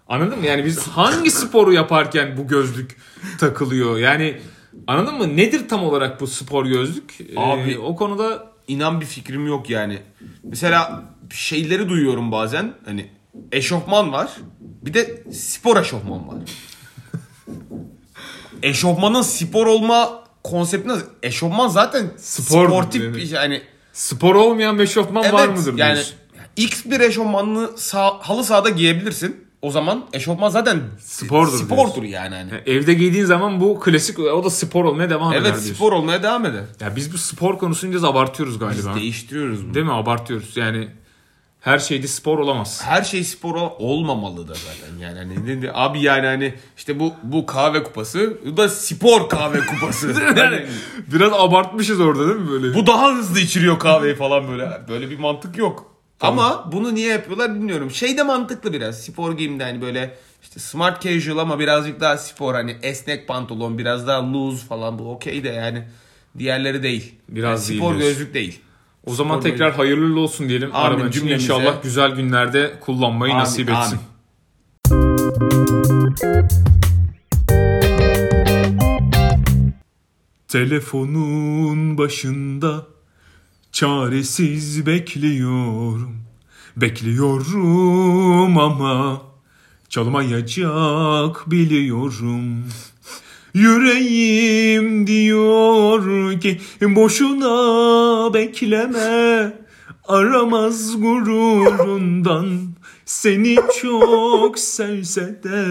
Anladın 0.07 0.39
mı? 0.39 0.45
Yani 0.45 0.65
biz 0.65 0.87
hangi 0.87 1.31
sporu 1.31 1.73
yaparken 1.73 2.37
bu 2.37 2.47
gözlük 2.47 2.97
takılıyor? 3.39 3.97
Yani 3.97 4.41
anladın 4.87 5.15
mı? 5.15 5.37
Nedir 5.37 5.67
tam 5.69 5.83
olarak 5.83 6.21
bu 6.21 6.27
spor 6.27 6.65
gözlük? 6.65 7.17
Ee, 7.21 7.39
Abi- 7.39 7.79
o 7.79 7.95
konuda 7.95 8.49
İnan 8.67 9.01
bir 9.01 9.05
fikrim 9.05 9.47
yok 9.47 9.69
yani. 9.69 9.99
Mesela 10.43 11.03
şeyleri 11.33 11.89
duyuyorum 11.89 12.31
bazen. 12.31 12.73
Hani 12.85 13.09
eşofman 13.51 14.11
var. 14.11 14.31
Bir 14.59 14.93
de 14.93 15.23
spor 15.33 15.77
eşofman 15.77 16.27
var. 16.27 16.37
eşofmanın 18.63 19.21
spor 19.21 19.67
olma 19.67 20.23
konsepti 20.43 20.87
nasıl? 20.89 21.05
Eşofman 21.23 21.67
zaten 21.67 22.11
Spor 22.17 22.65
sportif 22.67 23.01
yani. 23.03 23.15
bir 23.15 23.21
şey. 23.25 23.29
Yani 23.35 23.61
Spor 23.99 24.35
olmayan 24.35 24.79
eşofman 24.79 25.23
evet, 25.23 25.33
var 25.33 25.47
mıdır 25.47 25.77
yani 25.77 25.93
diyorsun? 25.93 26.15
X 26.55 26.85
bir 26.85 26.99
eşofmanını 26.99 27.77
sağ, 27.77 28.09
halı 28.19 28.43
sahada 28.43 28.69
giyebilirsin. 28.69 29.45
O 29.61 29.71
zaman 29.71 30.05
eşofman 30.13 30.49
zaten 30.49 30.81
Spordur 30.99 31.57
spordur 31.65 32.03
yani 32.03 32.35
hani. 32.35 32.51
Evde 32.65 32.93
giydiğin 32.93 33.25
zaman 33.25 33.61
bu 33.61 33.79
klasik 33.79 34.19
o 34.19 34.43
da 34.43 34.49
spor 34.49 34.85
olmaya 34.85 35.09
devam 35.09 35.33
eder 35.33 35.41
Evet 35.41 35.53
diyorsun. 35.53 35.73
spor 35.73 35.91
olmaya 35.91 36.23
devam 36.23 36.45
eder. 36.45 36.63
Ya 36.79 36.95
biz 36.95 37.13
bu 37.13 37.17
spor 37.17 37.57
konusunu 37.57 37.91
biraz 37.91 38.03
abartıyoruz 38.03 38.59
galiba. 38.59 38.95
Değiştiriyoruz 38.95 39.65
bunu. 39.65 39.73
Değil 39.73 39.85
mi? 39.85 39.93
Abartıyoruz. 39.93 40.57
Yani 40.57 40.87
her 41.59 41.79
şeyde 41.79 42.07
spor 42.07 42.39
olamaz. 42.39 42.81
Her 42.85 43.03
şey 43.03 43.23
spor 43.23 43.55
ol- 43.55 43.71
olmamalı 43.79 44.47
da 44.47 44.53
zaten 44.53 44.97
yani 45.01 45.17
hani 45.17 45.61
ne- 45.61 45.71
abi 45.73 46.01
yani 46.01 46.25
hani 46.25 46.53
işte 46.77 46.99
bu 46.99 47.13
bu 47.23 47.45
kahve 47.45 47.83
kupası 47.83 48.37
bu 48.45 48.57
da 48.57 48.69
spor 48.69 49.29
kahve 49.29 49.59
kupası. 49.59 50.07
yani 50.21 50.39
Hani 50.39 50.65
biraz 51.13 51.33
abartmışız 51.33 51.99
orada 51.99 52.27
değil 52.27 52.39
mi 52.39 52.49
böyle? 52.51 52.73
bu 52.75 52.87
daha 52.87 53.13
hızlı 53.15 53.39
içiriyor 53.39 53.79
kahveyi 53.79 54.15
falan 54.15 54.47
böyle. 54.47 54.81
Böyle 54.89 55.09
bir 55.09 55.19
mantık 55.19 55.57
yok. 55.57 55.85
Ama 56.21 56.71
bunu 56.71 56.95
niye 56.95 57.07
yapıyorlar 57.11 57.55
bilmiyorum. 57.55 57.91
Şey 57.91 58.17
de 58.17 58.23
mantıklı 58.23 58.73
biraz. 58.73 59.01
Spor 59.03 59.37
giyimde 59.37 59.63
hani 59.63 59.81
böyle 59.81 60.17
işte 60.43 60.59
smart 60.59 61.01
casual 61.01 61.37
ama 61.37 61.59
birazcık 61.59 61.99
daha 62.01 62.17
spor 62.17 62.53
hani 62.53 62.77
esnek 62.81 63.27
pantolon 63.27 63.77
biraz 63.77 64.07
daha 64.07 64.33
loose 64.33 64.67
falan 64.67 64.99
bu 64.99 65.11
okey 65.11 65.43
de 65.43 65.49
yani 65.49 65.83
diğerleri 66.37 66.83
değil. 66.83 67.15
Biraz 67.29 67.61
Yani 67.61 67.69
değil 67.69 67.79
spor 67.79 67.97
diyorsun. 67.99 68.09
gözlük 68.17 68.33
değil. 68.33 68.59
O 69.05 69.13
zaman 69.15 69.39
spor 69.39 69.49
tekrar 69.49 69.73
hayırlı 69.75 70.19
olsun 70.19 70.49
diyelim. 70.49 70.75
Amin, 70.75 71.11
cümlemize. 71.11 71.43
inşallah 71.43 71.83
güzel 71.83 72.11
günlerde 72.11 72.79
kullanmayı 72.81 73.33
Amin, 73.33 73.43
nasip 73.43 73.69
etsin. 73.69 73.99
amin. 74.91 75.09
Telefonun 80.47 81.97
başında 81.97 82.85
çaresiz 83.71 84.85
bekliyorum. 84.85 86.15
Bekliyorum 86.77 88.57
ama 88.57 89.21
çalmayacak 89.89 91.51
biliyorum. 91.51 92.65
Yüreğim 93.53 95.07
diyor 95.07 96.39
ki 96.39 96.59
boşuna 96.81 98.33
bekleme. 98.33 99.53
Aramaz 100.07 101.01
gururundan 101.01 102.47
seni 103.05 103.55
çok 103.81 104.59
sevse 104.59 105.39
de 105.43 105.65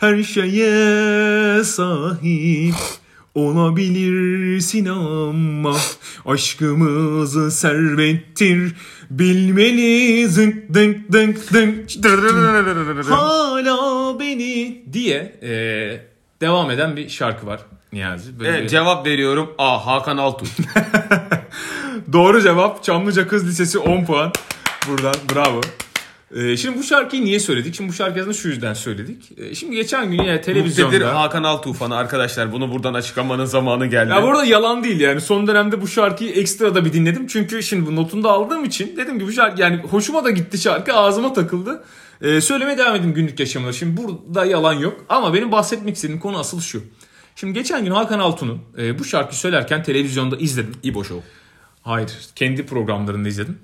her 0.00 0.22
şeye 0.22 1.64
sahip 1.64 2.74
olabilirsin 3.34 4.86
ama 4.86 5.76
aşkımızı 6.26 7.50
servettir 7.50 8.72
bilmeli 9.10 10.28
zınk 10.28 10.74
dınk 10.74 11.12
dınk 11.12 11.52
dınk 11.52 11.90
hala 13.10 14.20
beni 14.20 14.84
diye 14.92 15.38
eee, 15.42 16.06
devam 16.40 16.70
eden 16.70 16.96
bir 16.96 17.08
şarkı 17.08 17.46
var 17.46 17.60
Niyazi. 17.92 18.38
Böyle 18.40 18.50
Evet, 18.50 18.62
bir- 18.62 18.68
cevap 18.68 19.06
veriyorum. 19.06 19.50
A. 19.58 19.86
Hakan 19.86 20.16
Altun. 20.16 20.48
Doğru 22.12 22.42
cevap 22.42 22.82
Çamlıca 22.84 23.28
Kız 23.28 23.48
Lisesi 23.48 23.78
10 23.78 24.04
puan. 24.04 24.32
Buradan 24.88 25.14
bravo. 25.34 25.60
Ee, 26.36 26.56
şimdi 26.56 26.78
bu 26.78 26.82
şarkıyı 26.82 27.24
niye 27.24 27.40
söyledik? 27.40 27.74
Şimdi 27.74 27.90
bu 27.90 27.94
şarkıyı 27.94 28.22
aslında 28.22 28.36
şu 28.36 28.48
yüzden 28.48 28.74
söyledik. 28.74 29.38
Ee, 29.38 29.54
şimdi 29.54 29.76
geçen 29.76 30.10
gün 30.10 30.22
yine 30.22 30.40
televizyonda... 30.40 31.20
Hakan 31.20 31.42
Altufan'ı 31.42 31.96
arkadaşlar 31.96 32.52
bunu 32.52 32.72
buradan 32.72 32.94
açıklamanın 32.94 33.44
zamanı 33.44 33.86
geldi. 33.86 34.10
Ya 34.10 34.22
bu 34.22 34.30
arada 34.30 34.44
yalan 34.44 34.84
değil 34.84 35.00
yani. 35.00 35.20
Son 35.20 35.46
dönemde 35.46 35.82
bu 35.82 35.88
şarkıyı 35.88 36.30
ekstra 36.30 36.74
da 36.74 36.84
bir 36.84 36.92
dinledim. 36.92 37.26
Çünkü 37.26 37.62
şimdi 37.62 37.86
bu 37.86 37.96
notunu 37.96 38.24
da 38.24 38.30
aldığım 38.30 38.64
için 38.64 38.96
dedim 38.96 39.18
ki 39.18 39.26
bu 39.26 39.32
şarkı 39.32 39.60
yani 39.60 39.76
hoşuma 39.90 40.24
da 40.24 40.30
gitti 40.30 40.58
şarkı. 40.58 40.94
Ağzıma 40.94 41.32
takıldı. 41.32 41.84
Ee, 42.22 42.40
söylemeye 42.40 42.78
devam 42.78 42.96
edeyim 42.96 43.14
günlük 43.14 43.40
yaşamları. 43.40 43.74
Şimdi 43.74 44.02
burada 44.02 44.44
yalan 44.44 44.72
yok. 44.72 45.04
Ama 45.08 45.34
benim 45.34 45.52
bahsetmek 45.52 45.96
istediğim 45.96 46.20
konu 46.20 46.38
asıl 46.38 46.60
şu. 46.60 46.82
Şimdi 47.36 47.52
geçen 47.52 47.84
gün 47.84 47.90
Hakan 47.90 48.18
Altun'u 48.18 48.58
e, 48.78 48.98
bu 48.98 49.04
şarkıyı 49.04 49.38
söylerken 49.38 49.82
televizyonda 49.82 50.36
izledim. 50.36 50.74
İbo 50.82 51.04
Show. 51.04 51.28
Hayır. 51.82 52.10
Kendi 52.36 52.66
programlarında 52.66 53.28
izledim. 53.28 53.58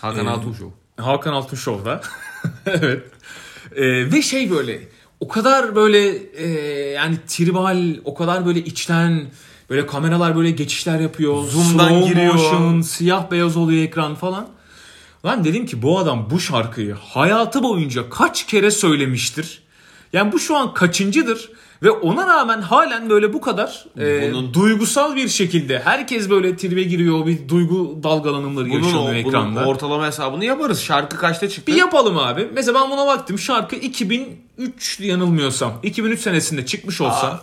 Hakan 0.00 0.26
Ee, 0.26 0.30
Altun 0.30 0.52
Show. 0.52 1.02
Hakan 1.02 1.32
Altun 1.32 1.56
Show'da. 1.56 2.00
evet. 2.66 3.02
Ee, 3.76 4.12
ve 4.12 4.22
şey 4.22 4.50
böyle 4.50 4.80
o 5.20 5.28
kadar 5.28 5.76
böyle 5.76 6.16
e, 6.36 6.48
yani 6.90 7.16
tribal 7.26 7.94
o 8.04 8.14
kadar 8.14 8.46
böyle 8.46 8.60
içten 8.60 9.26
böyle 9.70 9.86
kameralar 9.86 10.36
böyle 10.36 10.50
geçişler 10.50 11.00
yapıyor. 11.00 11.44
Zoom'dan 11.44 11.88
slow 11.88 12.08
giriyor. 12.08 12.34
motion, 12.34 12.80
siyah 12.80 13.30
beyaz 13.30 13.56
oluyor 13.56 13.82
ekran 13.82 14.14
falan. 14.14 14.48
Lan 15.24 15.44
dedim 15.44 15.66
ki 15.66 15.82
bu 15.82 15.98
adam 15.98 16.28
bu 16.30 16.40
şarkıyı 16.40 16.94
hayatı 16.94 17.62
boyunca 17.62 18.10
kaç 18.10 18.46
kere 18.46 18.70
söylemiştir? 18.70 19.62
Yani 20.12 20.32
bu 20.32 20.38
şu 20.38 20.56
an 20.56 20.74
kaçıncıdır? 20.74 21.50
Ve 21.82 21.90
ona 21.90 22.26
rağmen 22.26 22.60
halen 22.62 23.10
böyle 23.10 23.32
bu 23.32 23.40
kadar 23.40 23.84
e, 23.98 24.32
Bunun- 24.32 24.54
duygusal 24.54 25.16
bir 25.16 25.28
şekilde 25.28 25.78
herkes 25.84 26.30
böyle 26.30 26.56
tribe 26.56 26.82
giriyor 26.82 27.26
bir 27.26 27.48
duygu 27.48 27.98
dalgalanımları 28.02 28.64
Bunun, 28.70 28.74
yaşanıyor 28.82 29.02
o- 29.02 29.06
bunun 29.06 29.14
ekranda. 29.14 29.64
ortalama 29.66 30.06
hesabını 30.06 30.44
yaparız. 30.44 30.80
Şarkı 30.80 31.16
kaçta 31.16 31.48
çıktı? 31.48 31.72
Bir 31.72 31.76
yapalım 31.76 32.18
abi. 32.18 32.48
Mesela 32.54 32.80
ben 32.82 32.90
buna 32.90 33.06
baktım. 33.06 33.38
Şarkı 33.38 33.76
2003 33.76 35.00
yanılmıyorsam. 35.00 35.72
2003 35.82 36.20
senesinde 36.20 36.66
çıkmış 36.66 37.00
olsa. 37.00 37.26
Aa, 37.26 37.40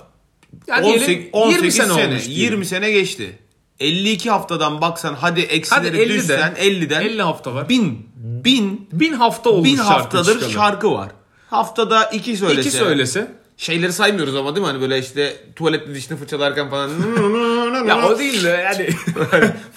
yani 0.67 0.85
18, 0.85 1.07
diyelim 1.07 1.29
18 1.33 1.63
20 1.63 1.71
sene, 1.71 1.93
sene, 1.93 2.07
olmuş. 2.13 2.25
diyelim. 2.25 2.43
20 2.43 2.65
sene 2.65 2.91
geçti. 2.91 3.39
52 3.79 4.29
haftadan 4.29 4.81
baksan 4.81 5.13
hadi 5.13 5.41
Hadi 5.41 5.53
eksileri 5.53 5.97
50'den. 5.97 6.09
düşsen 6.09 6.53
50'den 6.59 7.01
50 7.01 7.21
hafta 7.21 7.53
var. 7.55 7.69
1000 7.69 8.09
1000 8.15 8.89
1000 8.91 9.13
hafta 9.13 9.49
olmuş 9.49 9.69
1000 9.69 9.75
şarkı 9.75 9.89
haftadır 9.91 10.33
çıkalı. 10.33 10.51
şarkı 10.51 10.91
var. 10.91 11.09
Haftada 11.49 12.03
2 12.05 12.37
söylese. 12.37 12.61
İki 12.61 12.71
söylese. 12.71 13.31
Şeyleri 13.57 13.93
saymıyoruz 13.93 14.35
ama 14.35 14.55
değil 14.55 14.65
mi? 14.65 14.71
Hani 14.71 14.81
böyle 14.81 14.99
işte 14.99 15.37
tuvalette 15.55 15.95
dişini 15.95 16.17
fırçalarken 16.17 16.69
falan. 16.69 16.89
Ya 17.87 18.07
o 18.07 18.19
değil 18.19 18.43
de 18.43 18.49
yani. 18.49 18.89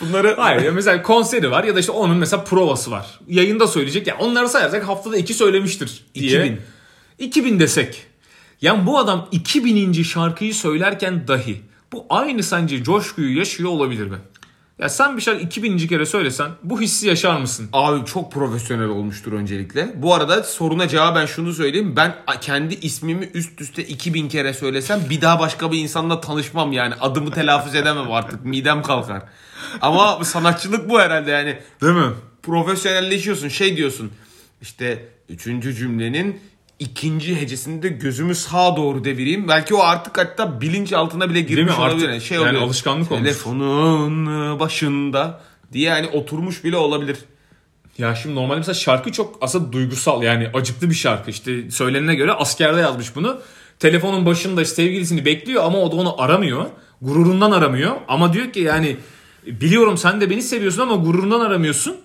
Bunları 0.01 0.35
Hayır 0.39 0.63
ya 0.63 0.73
mesela 0.73 1.03
konseri 1.03 1.51
var 1.51 1.65
ya 1.65 1.75
da 1.77 1.81
işte 1.81 1.93
onun 1.93 2.17
mesela 2.17 2.45
provası 2.45 2.91
var. 2.91 3.07
Yayında 3.29 3.67
söyleyecek. 3.67 4.07
Ya 4.07 4.17
onları 4.19 4.49
sayarsak 4.49 4.89
haftada 4.89 5.17
iki 5.17 5.35
söylemiştir 5.35 6.05
diye. 6.15 6.41
2000. 6.47 6.61
2000 7.19 7.61
desek. 7.61 8.03
Yani 8.63 8.87
bu 8.87 8.99
adam 8.99 9.29
2000. 9.33 10.03
şarkıyı 10.03 10.55
söylerken 10.55 11.29
dahi 11.29 11.61
bu 11.93 12.07
aynı 12.11 12.43
sence 12.43 12.85
coşkuyu 12.85 13.39
yaşıyor 13.39 13.71
olabilir 13.71 14.07
mi? 14.07 14.19
Ya 14.79 14.89
sen 14.89 15.17
bir 15.17 15.23
şarkı 15.23 15.43
2000. 15.43 15.79
kere 15.79 16.07
söylesen 16.07 16.51
bu 16.63 16.81
hissi 16.81 17.09
yaşar 17.09 17.41
mısın? 17.41 17.69
Abi 17.73 18.05
çok 18.05 18.33
profesyonel 18.33 18.89
olmuştur 18.89 19.33
öncelikle. 19.33 19.93
Bu 20.03 20.15
arada 20.15 20.43
soruna 20.43 20.89
cevaben 20.89 21.27
şunu 21.27 21.53
söyleyeyim. 21.53 21.97
Ben 21.97 22.15
kendi 22.41 22.75
ismimi 22.75 23.31
üst 23.35 23.61
üste 23.61 23.85
2000 23.85 24.29
kere 24.29 24.55
söylesem 24.55 25.01
bir 25.11 25.21
daha 25.21 25.41
başka 25.41 25.73
bir 25.73 25.79
insanla 25.79 26.21
tanışmam 26.21 26.73
yani. 26.73 26.95
Adımı 27.01 27.31
telaffuz 27.31 27.75
edemem 27.75 28.13
artık. 28.13 28.45
Midem 28.45 28.83
kalkar. 28.83 29.23
Ama 29.81 30.25
sanatçılık 30.25 30.91
bu 30.91 31.01
herhalde 31.01 31.31
yani. 31.31 31.59
Değil 31.83 31.95
mi? 31.95 32.13
Profesyonelleşiyorsun. 32.43 33.49
Şey 33.49 33.77
diyorsun. 33.77 34.11
İşte 34.63 35.09
üçüncü 35.29 35.75
cümlenin 35.75 36.41
ikinci 36.81 37.41
hecesinde 37.41 37.89
gözümü 37.89 38.35
sağa 38.35 38.77
doğru 38.77 39.05
devireyim. 39.05 39.49
Belki 39.49 39.75
o 39.75 39.83
artık 39.83 40.19
hatta 40.19 40.61
bilinç 40.61 40.93
altına 40.93 41.31
bile 41.31 41.41
girmiş 41.41 41.77
mi? 41.77 41.83
Artık 41.83 41.95
olabilir. 41.95 42.09
Yani 42.09 42.21
şey 42.21 42.39
yani 42.39 42.49
oluyor. 42.49 42.63
alışkanlık 42.63 43.13
olmuş. 43.13 43.25
Telefonun 43.25 44.61
başında 44.61 45.41
diye 45.73 45.89
yani 45.89 46.07
oturmuş 46.07 46.65
bile 46.65 46.77
olabilir. 46.77 47.17
Ya 47.99 48.15
şimdi 48.15 48.35
normalde 48.35 48.59
mesela 48.59 48.75
şarkı 48.75 49.13
çok 49.13 49.39
aslında 49.41 49.73
duygusal 49.73 50.23
yani 50.23 50.51
acıklı 50.55 50.91
bir 50.91 50.95
şarkı. 50.95 51.31
İşte 51.31 51.71
söylenene 51.71 52.15
göre 52.15 52.33
askerde 52.33 52.81
yazmış 52.81 53.17
bunu. 53.17 53.41
Telefonun 53.79 54.27
başında 54.27 54.63
işte 54.63 54.75
sevgilisini 54.75 55.25
bekliyor 55.25 55.65
ama 55.65 55.79
o 55.79 55.93
da 55.93 55.97
onu 55.97 56.23
aramıyor. 56.23 56.67
Gururundan 57.03 57.51
aramıyor. 57.51 57.97
Ama 58.09 58.33
diyor 58.33 58.53
ki 58.53 58.61
yani 58.61 58.97
biliyorum 59.47 59.97
sen 59.97 60.21
de 60.21 60.31
beni 60.31 60.43
seviyorsun 60.43 60.83
ama 60.83 60.95
gururundan 60.95 61.41
aramıyorsun. 61.41 61.97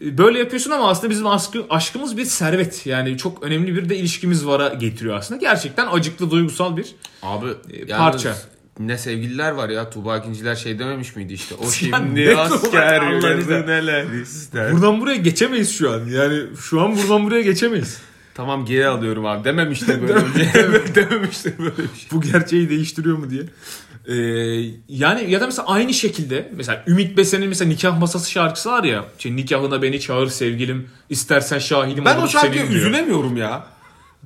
Böyle 0.00 0.38
yapıyorsun 0.38 0.70
ama 0.70 0.88
aslında 0.90 1.10
bizim 1.10 1.26
aşkı, 1.26 1.64
aşkımız 1.70 2.16
bir 2.16 2.24
servet. 2.24 2.86
Yani 2.86 3.18
çok 3.18 3.42
önemli 3.42 3.74
bir 3.76 3.88
de 3.88 3.96
ilişkimiz 3.96 4.46
vara 4.46 4.68
getiriyor 4.68 5.16
aslında. 5.16 5.40
Gerçekten 5.40 5.86
acıklı 5.86 6.30
duygusal 6.30 6.76
bir 6.76 6.94
Abi 7.22 7.46
E, 7.72 7.86
parça. 7.86 8.36
Ne 8.78 8.98
sevgililer 8.98 9.50
var 9.52 9.68
ya 9.68 9.90
Tuğba 9.90 10.16
ikinciler 10.18 10.54
şey 10.54 10.78
dememiş 10.78 11.16
miydi 11.16 11.32
işte. 11.32 11.54
O 11.54 11.70
şimdi 11.70 12.14
ne 12.14 12.36
asker 12.36 13.02
neler 13.66 14.20
ister. 14.22 14.72
Buradan 14.72 15.00
buraya 15.00 15.16
geçemeyiz 15.16 15.78
şu 15.78 15.90
an. 15.90 16.04
Yani 16.06 16.42
şu 16.60 16.80
an 16.80 16.96
buradan 16.96 17.24
buraya 17.24 17.42
geçemeyiz. 17.42 17.98
Tamam 18.34 18.64
geri 18.66 18.86
alıyorum 18.86 19.26
abi 19.26 19.44
dememiştir 19.44 20.02
böyle 20.08 20.12
önce. 20.12 20.52
dememiştir 20.94 21.58
böyle 21.58 21.76
bir 21.76 21.98
şey. 21.98 22.08
bu 22.12 22.20
gerçeği 22.20 22.68
değiştiriyor 22.70 23.18
mu 23.18 23.30
diye. 23.30 23.42
Ee, 24.08 24.14
yani 24.88 25.30
ya 25.30 25.40
da 25.40 25.46
mesela 25.46 25.68
aynı 25.68 25.94
şekilde 25.94 26.50
mesela 26.56 26.84
Ümit 26.86 27.16
Besen'in 27.16 27.48
mesela 27.48 27.68
nikah 27.68 27.98
masası 27.98 28.30
şarkısı 28.30 28.70
var 28.70 28.84
ya. 28.84 29.04
Işte 29.18 29.36
nikahına 29.36 29.82
beni 29.82 30.00
çağır 30.00 30.28
sevgilim 30.28 30.88
istersen 31.10 31.58
şahidim 31.58 32.04
Ben 32.04 32.16
o 32.16 32.28
şarkıya 32.28 32.66
üzülemiyorum 32.66 33.36
ya. 33.36 33.66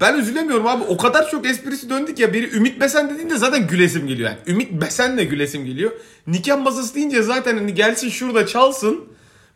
Ben 0.01 0.19
üzülemiyorum 0.19 0.67
abi. 0.67 0.85
O 0.85 0.97
kadar 0.97 1.31
çok 1.31 1.47
esprisi 1.47 1.91
döndük 1.91 2.19
ya. 2.19 2.33
Biri 2.33 2.57
Ümit 2.57 2.81
Besen 2.81 3.11
dediğinde 3.11 3.37
zaten 3.37 3.67
gülesim 3.67 4.07
geliyor. 4.09 4.31
Yani 4.31 4.39
Ümit 4.47 4.73
Besen 4.73 5.19
de 5.19 5.25
gülesim 5.25 5.65
geliyor. 5.65 5.91
Nikah 6.27 6.63
masası 6.63 6.95
deyince 6.95 7.23
zaten 7.23 7.57
hani 7.57 7.75
gelsin 7.75 8.09
şurada 8.09 8.47
çalsın. 8.47 9.05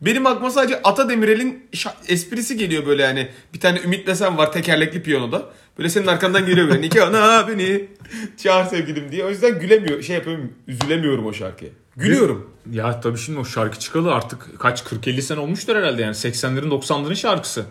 Benim 0.00 0.26
aklıma 0.26 0.50
sadece 0.50 0.80
Ata 0.84 1.08
Demirel'in 1.08 1.66
şa- 1.72 1.92
esprisi 2.08 2.56
geliyor 2.56 2.86
böyle 2.86 3.02
yani. 3.02 3.28
Bir 3.54 3.60
tane 3.60 3.80
Ümit 3.80 4.06
Besen 4.06 4.38
var 4.38 4.52
tekerlekli 4.52 5.02
piyanoda. 5.02 5.52
Böyle 5.78 5.88
senin 5.88 6.06
arkandan 6.06 6.46
geliyor 6.46 6.68
böyle. 6.68 6.80
Nikahına 6.80 7.48
beni 7.48 7.88
çağır 8.36 8.64
sevgilim 8.64 9.12
diye. 9.12 9.24
O 9.24 9.28
yüzden 9.28 9.60
gülemiyor. 9.60 10.02
Şey 10.02 10.16
yapıyorum. 10.16 10.52
Üzülemiyorum 10.68 11.26
o 11.26 11.32
şarkıya. 11.32 11.70
Gülüyorum. 11.96 12.50
Ya 12.72 13.00
tabii 13.00 13.18
şimdi 13.18 13.38
o 13.38 13.44
şarkı 13.44 13.78
çıkalı 13.78 14.14
artık 14.14 14.60
kaç 14.60 14.80
40-50 14.82 15.22
sene 15.22 15.40
olmuştur 15.40 15.76
herhalde 15.76 16.02
yani 16.02 16.14
80'lerin 16.14 16.68
90'ların 16.68 17.16
şarkısı. 17.16 17.64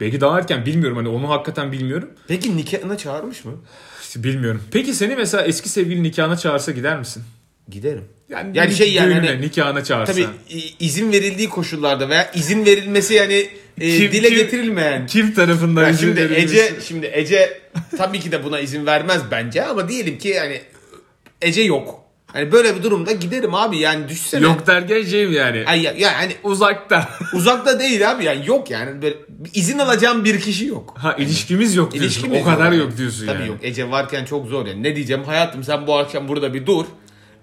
Belki 0.00 0.20
daha 0.20 0.38
erken 0.38 0.66
bilmiyorum 0.66 0.96
hani 0.96 1.08
onu 1.08 1.30
hakikaten 1.30 1.72
bilmiyorum. 1.72 2.10
Peki 2.28 2.56
nikahına 2.56 2.96
çağırmış 2.96 3.44
mı? 3.44 3.52
İşte 4.02 4.24
bilmiyorum. 4.24 4.62
Peki 4.72 4.94
seni 4.94 5.16
mesela 5.16 5.44
eski 5.44 5.68
sevgili 5.68 6.02
nikahına 6.02 6.36
çağırsa 6.36 6.72
gider 6.72 6.98
misin? 6.98 7.22
Giderim. 7.68 8.04
Yani, 8.28 8.58
Yani 8.58 8.74
şey 8.74 8.92
yani 8.92 9.14
hani- 9.14 9.40
nikahına 9.40 9.84
çağırsa. 9.84 10.12
Tabii 10.12 10.26
izin 10.80 11.12
verildiği 11.12 11.48
koşullarda 11.48 12.08
veya 12.08 12.30
izin 12.34 12.66
verilmesi 12.66 13.14
yani 13.14 13.48
e, 13.80 13.98
Kim- 13.98 14.12
dile 14.12 14.28
kim- 14.28 14.36
getirilmeyen. 14.36 15.06
Kim 15.06 15.34
tarafından 15.34 15.82
Ya 15.82 15.90
izin 15.90 16.06
şimdi 16.06 16.16
verilmesi? 16.20 16.44
Ece 16.56 16.72
şimdi 16.88 17.10
Ece 17.14 17.60
tabii 17.98 18.20
ki 18.20 18.32
de 18.32 18.44
buna 18.44 18.60
izin 18.60 18.86
vermez 18.86 19.22
bence 19.30 19.64
ama 19.64 19.88
diyelim 19.88 20.18
ki 20.18 20.28
yani 20.28 20.60
Ece 21.42 21.62
yok. 21.62 22.00
Hani 22.26 22.52
böyle 22.52 22.76
bir 22.76 22.82
durumda 22.82 23.12
giderim 23.12 23.54
abi 23.54 23.78
yani 23.78 24.08
düşsene. 24.08 24.42
Yok 24.44 24.66
derken 24.66 25.02
şey 25.04 25.26
mi 25.26 25.34
yani? 25.34 25.64
Ay 25.66 25.82
ya, 25.82 25.92
ya 25.92 26.18
hani 26.18 26.32
Uzakta. 26.42 27.08
uzakta 27.32 27.80
değil 27.80 28.10
abi 28.10 28.24
yani 28.24 28.46
yok 28.46 28.70
yani 28.70 29.02
böyle 29.02 29.16
izin 29.54 29.78
alacağım 29.78 30.24
bir 30.24 30.40
kişi 30.40 30.66
yok. 30.66 30.94
ha 30.98 31.12
ilişkimiz 31.18 31.74
yok 31.76 31.92
diyorsun. 31.92 32.08
İlişkimiz 32.08 32.40
o 32.42 32.44
kadar 32.44 32.64
yani. 32.64 32.76
yok 32.76 32.96
diyorsun 32.98 33.26
Tabii 33.26 33.38
yani. 33.38 33.48
yok 33.48 33.58
Ece 33.62 33.90
varken 33.90 34.24
çok 34.24 34.46
zor 34.46 34.66
yani. 34.66 34.82
Ne 34.82 34.96
diyeceğim 34.96 35.24
hayatım 35.24 35.64
sen 35.64 35.86
bu 35.86 35.98
akşam 35.98 36.28
burada 36.28 36.54
bir 36.54 36.66
dur. 36.66 36.84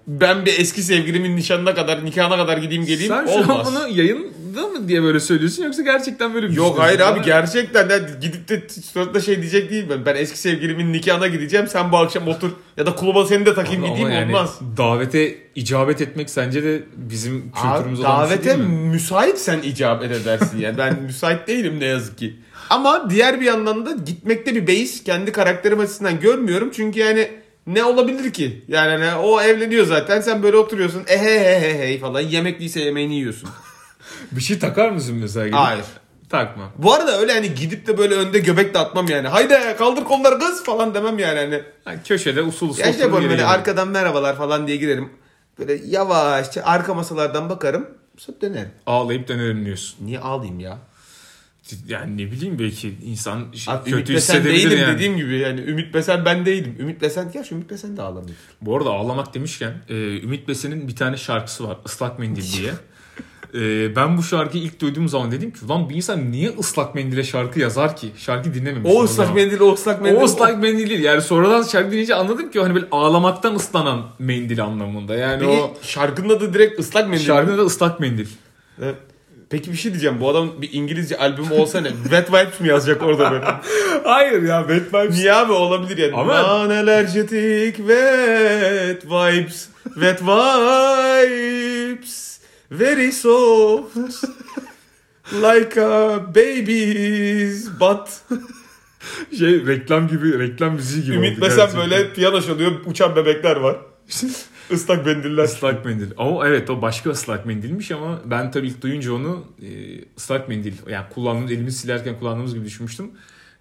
Ben 0.06 0.46
bir 0.46 0.58
eski 0.60 0.82
sevgilimin 0.82 1.36
nişanına 1.36 1.74
kadar 1.74 2.04
nikahına 2.04 2.36
kadar 2.36 2.58
gideyim 2.58 2.86
geleyim 2.86 3.12
Sen 3.12 3.26
şu 3.26 3.32
an 3.32 3.50
olmaz. 3.50 3.66
bunu 3.66 3.88
yayında 3.88 4.66
mı 4.68 4.88
diye 4.88 5.02
böyle 5.02 5.20
söylüyorsun 5.20 5.62
yoksa 5.64 5.82
gerçekten 5.82 6.34
böyle 6.34 6.48
bir 6.48 6.54
Yok 6.54 6.78
hayır 6.78 7.00
abi 7.00 7.22
gerçekten 7.22 7.90
de 7.90 8.02
gidip 8.20 8.48
de 8.48 8.62
suratına 8.92 9.20
şey 9.20 9.40
diyecek 9.40 9.70
değil 9.70 9.84
ben. 9.90 10.06
Ben 10.06 10.16
eski 10.16 10.38
sevgilimin 10.38 10.92
nikahına 10.92 11.26
gideceğim 11.26 11.66
sen 11.68 11.92
bu 11.92 11.96
akşam 11.96 12.28
otur 12.28 12.50
ya 12.76 12.86
da 12.86 12.94
kluba 12.94 13.26
seni 13.26 13.46
de 13.46 13.54
takayım 13.54 13.84
Ama 13.84 13.92
gideyim 13.92 14.10
yani 14.12 14.36
olmaz. 14.36 14.58
Davete 14.76 15.38
icabet 15.54 16.00
etmek 16.00 16.30
sence 16.30 16.62
de 16.62 16.82
bizim 16.96 17.52
kültürümüz 17.52 18.00
Abi, 18.00 18.06
olan 18.08 18.24
bir 18.24 18.28
şey 18.28 18.36
davete 18.38 18.44
değil 18.44 18.68
mi? 18.70 18.74
müsaitsen 18.88 19.58
icabet 19.62 20.10
edersin 20.12 20.58
yani. 20.58 20.78
Ben 20.78 21.02
müsait 21.06 21.48
değilim 21.48 21.80
ne 21.80 21.84
yazık 21.84 22.18
ki. 22.18 22.36
Ama 22.70 23.10
diğer 23.10 23.40
bir 23.40 23.46
yandan 23.46 23.86
da 23.86 23.92
gitmekte 24.06 24.54
bir 24.54 24.66
beis 24.66 25.04
kendi 25.04 25.32
karakterim 25.32 25.80
açısından 25.80 26.20
görmüyorum. 26.20 26.70
Çünkü 26.76 27.00
yani 27.00 27.28
ne 27.66 27.84
olabilir 27.84 28.32
ki? 28.32 28.64
Yani 28.68 29.04
hani 29.04 29.14
o 29.18 29.40
evleniyor 29.40 29.86
zaten 29.86 30.20
sen 30.20 30.42
böyle 30.42 30.56
oturuyorsun 30.56 31.02
ehe 31.06 31.40
he 31.40 31.60
he 31.60 31.92
he 31.94 31.98
falan 31.98 32.20
yemekliyse 32.20 32.80
yemeğini 32.80 33.14
yiyorsun. 33.14 33.48
Bir 34.32 34.40
şey 34.40 34.58
takar 34.58 34.90
mısın 34.90 35.16
mesela? 35.20 35.46
gidip? 35.46 35.58
Hayır. 35.58 35.84
Takma. 36.28 36.70
Bu 36.78 36.92
arada 36.94 37.18
öyle 37.20 37.32
hani 37.32 37.54
gidip 37.54 37.86
de 37.86 37.98
böyle 37.98 38.14
önde 38.14 38.38
göbek 38.38 38.74
de 38.74 38.78
atmam 38.78 39.08
yani. 39.08 39.28
Haydi 39.28 39.54
kaldır 39.78 40.04
kolları 40.04 40.38
kız 40.38 40.64
falan 40.64 40.94
demem 40.94 41.18
yani 41.18 41.38
hani. 41.38 41.62
Ha, 41.84 42.02
köşede 42.04 42.42
usul 42.42 42.68
usul 42.68 42.80
Ya 42.82 42.90
işte 42.90 43.12
böyle, 43.12 43.26
gelirim. 43.26 43.46
arkadan 43.48 43.88
merhabalar 43.88 44.36
falan 44.36 44.66
diye 44.66 44.76
girerim. 44.76 45.10
Böyle 45.58 45.80
yavaşça 45.86 46.62
arka 46.64 46.94
masalardan 46.94 47.50
bakarım. 47.50 47.88
Sonra 48.18 48.40
dönerim. 48.40 48.70
Ağlayıp 48.86 49.28
dönerim 49.28 49.64
diyorsun. 49.64 49.96
Niye 50.06 50.18
ağlayayım 50.18 50.60
ya? 50.60 50.78
Yani 51.88 52.16
ne 52.16 52.30
bileyim 52.32 52.58
belki 52.58 52.94
insan 53.04 53.52
şey- 53.54 53.74
Abi 53.74 53.90
kötü 53.90 54.14
hissedebilir 54.14 54.54
değilim 54.70 54.78
yani. 54.78 54.94
dediğim 54.94 55.16
gibi 55.16 55.38
yani 55.38 55.60
Ümit 55.60 55.94
Besen 55.94 56.24
ben 56.24 56.46
değilim. 56.46 56.76
Ümit 56.78 57.02
Besen 57.02 57.32
gerçi 57.32 57.54
Ümit 57.54 57.70
Besen 57.70 57.96
de 57.96 58.02
ağlamıyor. 58.02 58.36
Bu 58.60 58.76
arada 58.76 58.90
ağlamak 58.90 59.34
demişken 59.34 59.72
e, 59.88 59.94
Ümit 60.22 60.48
Besen'in 60.48 60.88
bir 60.88 60.96
tane 60.96 61.16
şarkısı 61.16 61.68
var 61.68 61.78
ıslak 61.86 62.18
mendil 62.18 62.52
diye. 62.58 62.72
E, 63.54 63.96
ben 63.96 64.18
bu 64.18 64.22
şarkıyı 64.22 64.64
ilk 64.64 64.80
duyduğum 64.80 65.08
zaman 65.08 65.32
dedim 65.32 65.50
ki 65.50 65.64
ulan 65.64 65.88
bir 65.90 65.94
insan 65.94 66.32
niye 66.32 66.50
ıslak 66.58 66.94
mendile 66.94 67.24
şarkı 67.24 67.60
yazar 67.60 67.96
ki? 67.96 68.10
Şarkı 68.16 68.54
dinlememiş. 68.54 68.90
O 68.94 69.04
ıslak 69.04 69.34
mendil 69.34 69.60
o 69.60 69.72
ıslak 69.72 70.02
mendil. 70.02 70.16
O 70.20 70.24
ıslak 70.24 70.62
mendil 70.62 70.90
değil. 70.90 71.02
Yani 71.02 71.22
sonradan 71.22 71.62
şarkı 71.62 71.90
dinleyince 71.90 72.14
anladım 72.14 72.50
ki 72.50 72.60
hani 72.60 72.74
böyle 72.74 72.86
ağlamaktan 72.92 73.54
ıslanan 73.54 74.06
mendil 74.18 74.64
anlamında. 74.64 75.14
Yani 75.14 75.40
Peki 75.40 75.52
o 75.52 75.76
şarkının 75.82 76.28
adı 76.28 76.54
direkt 76.54 76.80
ıslak 76.80 77.08
mendil. 77.08 77.24
şarkının 77.24 77.58
da 77.58 77.62
ıslak 77.62 78.00
mendil. 78.00 78.26
Evet. 78.82 78.96
Peki 79.52 79.72
bir 79.72 79.76
şey 79.76 79.92
diyeceğim. 79.92 80.20
Bu 80.20 80.28
adam 80.28 80.62
bir 80.62 80.72
İngilizce 80.72 81.18
albümü 81.18 81.54
olsa 81.54 81.80
ne? 81.80 81.88
Wet 82.02 82.28
Vibes 82.28 82.60
mi 82.60 82.68
yazacak 82.68 83.02
orada 83.02 83.30
böyle? 83.30 83.44
Hayır 84.04 84.42
ya 84.42 84.68
Bad 84.68 85.04
Vibes. 85.04 85.16
Niye 85.16 85.32
abi 85.32 85.52
olabilir 85.52 85.98
yani. 85.98 86.12
Ama- 86.16 86.34
Non-allergetic 86.40 87.76
wet 87.76 89.04
vibes. 89.04 89.68
Wet 89.84 90.22
vibes. 90.22 91.52
Very 92.70 93.12
soft. 93.12 93.96
Like 95.32 95.82
a 95.82 96.34
baby's 96.34 97.68
butt. 97.80 98.08
Şey 99.38 99.66
reklam 99.66 100.08
gibi 100.08 100.38
reklam 100.38 100.74
müziği 100.74 101.04
gibi 101.04 101.14
Ümit 101.16 101.40
Besen 101.40 101.68
böyle 101.76 102.12
piyano 102.12 102.40
çalıyor. 102.40 102.72
Uçan 102.86 103.16
bebekler 103.16 103.56
var. 103.56 103.76
Islak 104.70 105.06
mendiller. 105.06 105.44
Islak 105.44 105.84
mendil. 105.84 106.10
Ama 106.18 106.48
evet 106.48 106.70
o 106.70 106.82
başka 106.82 107.10
ıslak 107.10 107.46
mendilmiş 107.46 107.90
ama 107.90 108.20
ben 108.24 108.50
tabii 108.50 108.66
ilk 108.66 108.82
duyunca 108.82 109.12
onu 109.12 109.44
e, 109.62 109.68
ıslak 110.16 110.48
mendil 110.48 110.72
yani 110.90 111.06
kullandığımız 111.14 111.52
elimizi 111.52 111.78
silerken 111.78 112.18
kullandığımız 112.18 112.54
gibi 112.54 112.64
düşünmüştüm. 112.64 113.10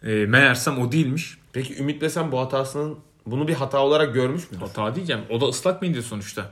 E, 0.04 0.26
meğersem 0.26 0.80
o 0.80 0.92
değilmiş. 0.92 1.38
Peki 1.54 1.78
Ümit 1.78 2.02
Besen 2.02 2.32
bu 2.32 2.40
hatasının 2.40 2.98
bunu 3.26 3.48
bir 3.48 3.54
hata 3.54 3.80
olarak 3.80 4.14
görmüş 4.14 4.52
mü? 4.52 4.58
Hata 4.60 4.96
diyeceğim. 4.96 5.22
O 5.30 5.42
da 5.42 5.46
ıslak 5.46 5.82
mendil 5.82 6.02
sonuçta. 6.02 6.52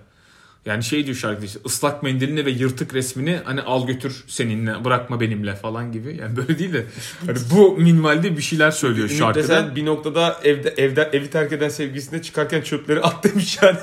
Yani 0.65 0.83
şey 0.83 1.05
diyor 1.05 1.17
şarkıda 1.17 1.45
işte 1.45 1.59
ıslak 1.65 2.03
mendilini 2.03 2.45
ve 2.45 2.51
yırtık 2.51 2.93
resmini 2.93 3.39
hani 3.43 3.61
al 3.61 3.87
götür 3.87 4.23
seninle 4.27 4.85
bırakma 4.85 5.19
benimle 5.19 5.55
falan 5.55 5.91
gibi. 5.91 6.17
Yani 6.21 6.37
böyle 6.37 6.59
değil 6.59 6.73
de 6.73 6.85
hani 7.25 7.37
bu 7.51 7.77
minvalde 7.77 8.37
bir 8.37 8.41
şeyler 8.41 8.71
söylüyor 8.71 9.07
Ümit 9.07 9.19
şarkıda. 9.19 9.43
Besen 9.43 9.75
bir 9.75 9.85
noktada 9.85 10.39
evde 10.43 10.73
evde 10.77 11.09
evi 11.13 11.29
terk 11.29 11.51
eden 11.51 11.69
sevgilisine 11.69 12.21
çıkarken 12.21 12.61
çöpleri 12.61 13.01
at 13.01 13.23
demiş 13.23 13.59
yani. 13.61 13.77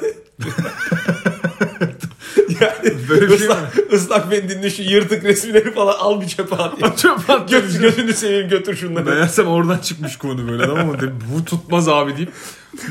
Yani 2.61 3.09
Böyle 3.09 3.29
bir 3.29 3.39
şey 3.39 3.47
ıslak, 3.47 3.93
ıslak 3.93 4.31
mendilini 4.31 4.71
şu 4.71 4.83
yırtık 4.83 5.25
resimleri 5.25 5.75
falan 5.75 5.95
al 5.99 6.21
bir 6.21 6.27
çöpe 6.27 6.57
at. 6.57 6.83
ya. 6.83 6.97
Çöp 6.97 7.31
at 7.31 7.53
demiş. 7.53 7.79
gözünü 7.79 8.13
seveyim 8.13 8.49
götür 8.49 8.77
şunları. 8.77 9.05
Meğersem 9.05 9.47
oradan 9.47 9.79
çıkmış 9.79 10.17
konu 10.17 10.49
böyle 10.49 10.67
tamam 10.67 10.87
mı? 10.87 10.97
Bu 11.35 11.45
tutmaz 11.45 11.89
abi 11.89 12.17
deyip 12.17 12.33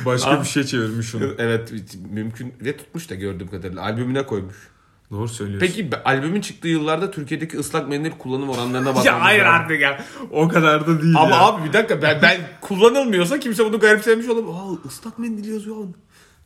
başka 0.05 0.29
Abi- 0.31 0.43
bir 0.43 0.47
şey 0.47 0.63
çevirmiş 0.63 1.15
onu. 1.15 1.23
Evet 1.37 1.73
mümkün 2.11 2.53
ve 2.61 2.77
tutmuş 2.77 3.09
da 3.09 3.15
gördüğüm 3.15 3.47
kadarıyla 3.47 3.81
albümüne 3.83 4.25
koymuş. 4.25 4.55
Doğru 5.11 5.27
söylüyorsun. 5.27 5.67
Peki 5.67 5.89
albümün 6.05 6.41
çıktığı 6.41 6.67
yıllarda 6.67 7.11
Türkiye'deki 7.11 7.57
ıslak 7.59 7.89
mendil 7.89 8.11
kullanım 8.11 8.49
oranlarına 8.49 8.85
bakmamız 8.85 9.05
ya 9.05 9.21
hayır 9.23 9.43
lazım. 9.43 9.53
artık 9.61 9.81
ya. 9.81 10.05
O 10.31 10.47
kadar 10.47 10.87
da 10.87 11.01
değil 11.01 11.15
Ama 11.17 11.29
ya. 11.35 11.41
abi 11.41 11.67
bir 11.69 11.73
dakika 11.73 12.01
ben, 12.01 12.21
ben 12.21 12.37
kullanılmıyorsa 12.61 13.39
kimse 13.39 13.65
bunu 13.65 13.79
garipsemiş 13.79 14.27
olabilir. 14.27 14.53
Aa 14.53 14.87
ıslak 14.87 15.19
mendil 15.19 15.53
yazıyor. 15.53 15.75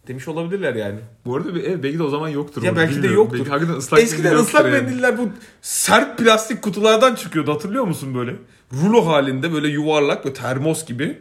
Demiş 0.10 0.28
olabilirler 0.28 0.76
yani. 0.76 1.00
Bu 1.26 1.36
arada 1.36 1.56
bir 1.56 1.64
ev 1.64 1.84
belki 1.84 2.00
de 2.00 2.04
o 2.04 2.10
zaman 2.10 2.30
yoktur. 2.30 2.64
Ya 2.64 2.72
orada, 2.72 2.82
belki 2.82 3.04
de 3.04 3.08
yoktur. 3.08 3.38
Belki 3.40 3.50
hakikaten 3.50 3.78
ıslak 3.80 4.00
Eskiden 4.02 4.24
mendil 4.24 4.40
ıslak 4.40 4.66
yani. 4.66 4.74
mendiller 4.74 5.18
bu 5.18 5.30
sert 5.62 6.18
plastik 6.18 6.62
kutulardan 6.62 7.16
çıkıyordu 7.16 7.54
hatırlıyor 7.54 7.84
musun 7.84 8.16
böyle? 8.16 8.36
Rulo 8.74 9.06
halinde 9.06 9.54
böyle 9.54 9.68
yuvarlak 9.68 10.26
böyle 10.26 10.36
termos 10.36 10.86
gibi. 10.86 11.18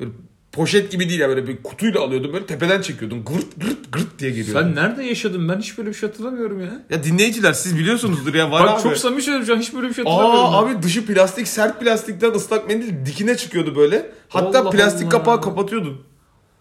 Böyle 0.00 0.10
poşet 0.52 0.92
gibi 0.92 1.08
değil 1.08 1.20
ya 1.20 1.28
böyle 1.28 1.48
bir 1.48 1.62
kutuyla 1.62 2.00
alıyordun 2.00 2.32
böyle 2.32 2.46
tepeden 2.46 2.80
çekiyordun. 2.80 3.24
Gırt 3.24 3.60
gırt 3.60 3.92
gırt 3.92 4.18
diye 4.18 4.30
geliyordu. 4.30 4.60
Sen 4.60 4.74
nerede 4.74 5.02
yaşadın? 5.04 5.48
Ben 5.48 5.58
hiç 5.58 5.78
böyle 5.78 5.88
bir 5.88 5.94
şey 5.94 6.08
hatırlamıyorum 6.08 6.60
ya. 6.60 6.82
Ya 6.90 7.04
dinleyiciler 7.04 7.52
siz 7.52 7.78
biliyorsunuzdur 7.78 8.34
ya 8.34 8.50
var 8.50 8.62
Bak 8.66 8.74
abi. 8.74 8.82
çok 8.82 8.96
samimi 8.96 9.22
söylüyorum 9.22 9.62
hiç 9.62 9.74
böyle 9.74 9.88
bir 9.88 9.94
şey 9.94 10.04
hatırlamıyorum. 10.04 10.54
Aa 10.54 10.66
ben. 10.66 10.74
abi 10.74 10.82
dışı 10.82 11.06
plastik 11.06 11.48
sert 11.48 11.80
plastikten 11.80 12.30
ıslak 12.32 12.68
mendil 12.68 13.06
dikine 13.06 13.36
çıkıyordu 13.36 13.76
böyle. 13.76 14.10
Hatta 14.28 14.60
Allah 14.60 14.70
plastik 14.70 15.02
Allah. 15.02 15.10
kapağı 15.10 15.40
kapatıyordun. 15.40 16.00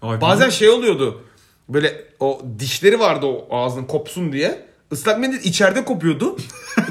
Ay, 0.02 0.22
Bazen 0.22 0.50
şey 0.50 0.70
oluyordu. 0.70 1.22
Böyle 1.70 2.06
o 2.20 2.42
dişleri 2.60 3.00
vardı 3.00 3.26
o 3.26 3.48
ağzının 3.52 3.86
kopsun 3.86 4.32
diye. 4.34 4.68
Islak 4.92 5.20
mendil 5.20 5.44
içeride 5.44 5.86
kopuyordu. 5.86 6.38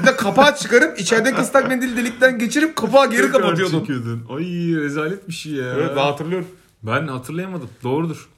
Bir 0.01 0.07
de 0.07 0.15
kapağı 0.15 0.55
çıkarıp 0.55 0.99
içerideki 0.99 1.41
ıslak 1.41 1.67
mendil 1.67 1.97
delikten 1.97 2.39
geçirip 2.39 2.75
kapağı 2.75 3.09
geri 3.11 3.21
Tekrar 3.21 3.41
kapatıyordun. 3.41 3.79
çekiyordun. 3.79 4.25
Ay 4.29 4.45
rezalet 4.83 5.27
bir 5.27 5.33
şey 5.33 5.51
ya. 5.53 5.73
Evet 5.73 5.89
ben 5.95 6.01
hatırlıyorum. 6.01 6.47
Ben 6.83 7.07
hatırlayamadım. 7.07 7.69
Doğrudur. 7.83 8.29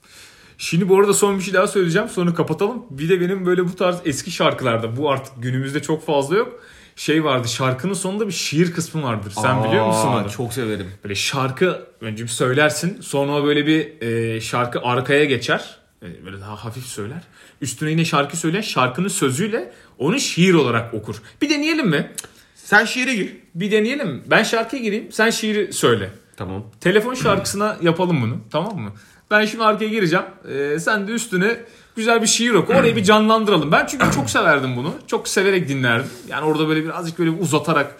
Şimdi 0.58 0.90
bu 0.90 1.00
arada 1.00 1.14
son 1.14 1.38
bir 1.38 1.44
şey 1.44 1.54
daha 1.54 1.68
söyleyeceğim. 1.68 2.10
Sonra 2.10 2.34
kapatalım. 2.34 2.84
Bir 2.90 3.10
de 3.10 3.22
benim 3.22 3.46
böyle 3.46 3.66
bu 3.66 3.76
tarz 3.76 3.96
eski 4.06 4.32
şarkılarda 4.32 4.98
bu 4.98 5.12
artık 5.12 5.34
günümüzde 5.44 5.82
çok 5.82 6.06
fazla 6.06 6.36
yok. 6.36 6.60
Şey 6.96 7.24
vardı 7.24 7.48
şarkının 7.48 7.94
sonunda 7.94 8.28
bir 8.28 8.32
şiir 8.34 8.72
kısmı 8.72 9.04
vardır. 9.04 9.34
Sen 9.42 9.64
biliyor 9.64 9.86
musun 9.88 10.08
Aa, 10.08 10.18
onu? 10.22 10.30
Çok 10.30 10.54
severim. 10.54 10.88
Böyle 11.04 11.16
şarkı 11.16 11.82
önce 12.02 12.24
bir 12.24 12.30
söylersin. 12.30 13.02
Sonra 13.02 13.44
böyle 13.44 13.66
bir 13.68 14.02
e, 14.02 14.42
şarkı 14.42 14.80
arkaya 14.82 15.26
geçer. 15.26 15.79
E, 16.04 16.26
böyle 16.26 16.42
daha 16.42 16.66
hafif 16.66 16.86
söyler. 16.86 17.22
Üstüne 17.62 17.92
yine 17.92 18.06
şarkı 18.06 18.38
söyleyen 18.38 18.62
şarkının 18.62 19.08
sözüyle 19.08 19.72
onu 19.98 20.20
şiir 20.20 20.54
olarak 20.54 20.94
okur. 20.94 21.16
Bir 21.42 21.50
deneyelim 21.50 21.88
mi? 21.88 22.12
Sen 22.56 22.86
şiire 22.86 23.16
gir. 23.16 23.36
Bir 23.56 23.72
deneyelim. 23.72 24.24
Ben 24.28 24.44
şarkıya 24.44 24.82
gireyim. 24.82 25.12
Sen 25.12 25.30
şiiri 25.30 25.74
söyle. 25.74 26.10
Tamam. 26.38 26.66
Telefon 26.82 27.14
şarkısına 27.14 27.78
yapalım 27.82 28.22
bunu. 28.22 28.38
Tamam 28.52 28.78
mı? 28.80 28.92
Ben 29.32 29.46
şimdi 29.46 29.64
arkaya 29.64 29.90
gireceğim. 29.90 30.26
Ee, 30.52 30.80
sen 30.80 31.08
de 31.08 31.12
üstüne 31.12 31.58
güzel 31.96 32.22
bir 32.22 32.28
şiir 32.28 32.52
oku. 32.52 32.74
Orayı 32.74 32.96
bir 32.96 33.04
canlandıralım. 33.04 33.72
Ben 33.72 33.86
çünkü 33.86 34.06
çok 34.16 34.30
severdim 34.30 34.76
bunu. 34.76 34.94
Çok 35.08 35.28
severek 35.28 35.68
dinlerdim. 35.70 36.10
Yani 36.28 36.46
orada 36.46 36.68
böyle 36.68 36.84
birazcık 36.84 37.20
böyle 37.20 37.30
uzatarak 37.30 37.96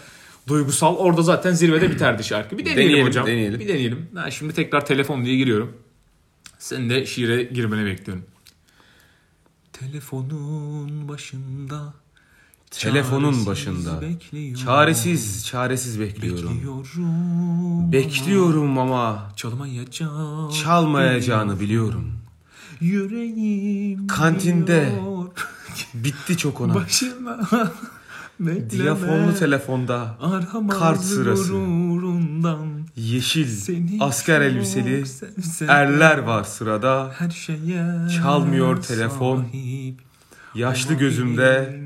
duygusal. 0.48 0.96
Orada 0.96 1.22
zaten 1.22 1.52
zirvede 1.52 1.92
biterdi 1.92 2.24
şarkı. 2.24 2.58
Bir 2.58 2.66
deneyelim, 2.66 2.84
Deneyelim, 2.84 3.08
hocam. 3.08 3.28
deneyelim. 3.28 3.60
Bir 3.60 3.68
deneyelim. 3.68 4.10
Ben 4.16 4.30
şimdi 4.30 4.54
tekrar 4.54 4.86
telefon 4.86 5.26
diye 5.26 5.36
giriyorum. 5.36 5.74
Senin 6.60 6.90
de 6.90 7.06
şiire 7.06 7.44
girmeni 7.44 7.86
bekliyorum. 7.86 8.26
Telefonun 9.74 11.08
başında 11.08 11.94
Telefonun 12.72 13.32
çaresiz 13.32 13.48
başında. 13.48 14.02
bekliyorum. 14.02 14.66
Çaresiz, 14.66 15.46
çaresiz 15.46 16.00
bekliyorum. 16.00 16.56
Bekliyorum. 16.56 17.92
Bekliyorum 17.92 18.78
ama 18.78 19.32
Çalmayacak. 19.36 20.10
çalmayacağını 20.64 21.60
biliyorum. 21.60 22.12
Yüreğim 22.82 24.08
Kantinde. 24.08 25.00
Bitti 25.94 26.38
çok 26.38 26.62
ona. 26.62 26.76
Başıma. 26.76 27.40
Diyafonlu 28.70 29.36
telefonda 29.40 30.18
kart 30.80 31.02
sırası. 31.02 31.52
gururundan. 31.54 32.79
Yeşil 33.00 33.48
Seni 33.48 33.98
asker 34.00 34.42
elbiseli 34.42 35.04
erler 35.68 36.18
var 36.18 36.44
sırada. 36.44 37.12
Her 37.18 37.30
şeye 37.30 38.10
Çalmıyor 38.18 38.82
telefon. 38.82 39.38
sahip 39.42 40.02
Yaşlı 40.56 40.94
gözümde, 40.94 41.80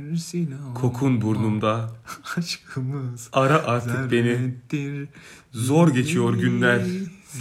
kokun 0.76 1.22
burnumda. 1.22 1.90
Aşkımız 2.38 3.30
Ara 3.34 3.64
artık 3.64 4.12
beni. 4.12 4.56
Zor 5.52 5.90
geçiyor 5.90 6.34
günler 6.34 6.82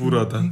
burada. 0.00 0.42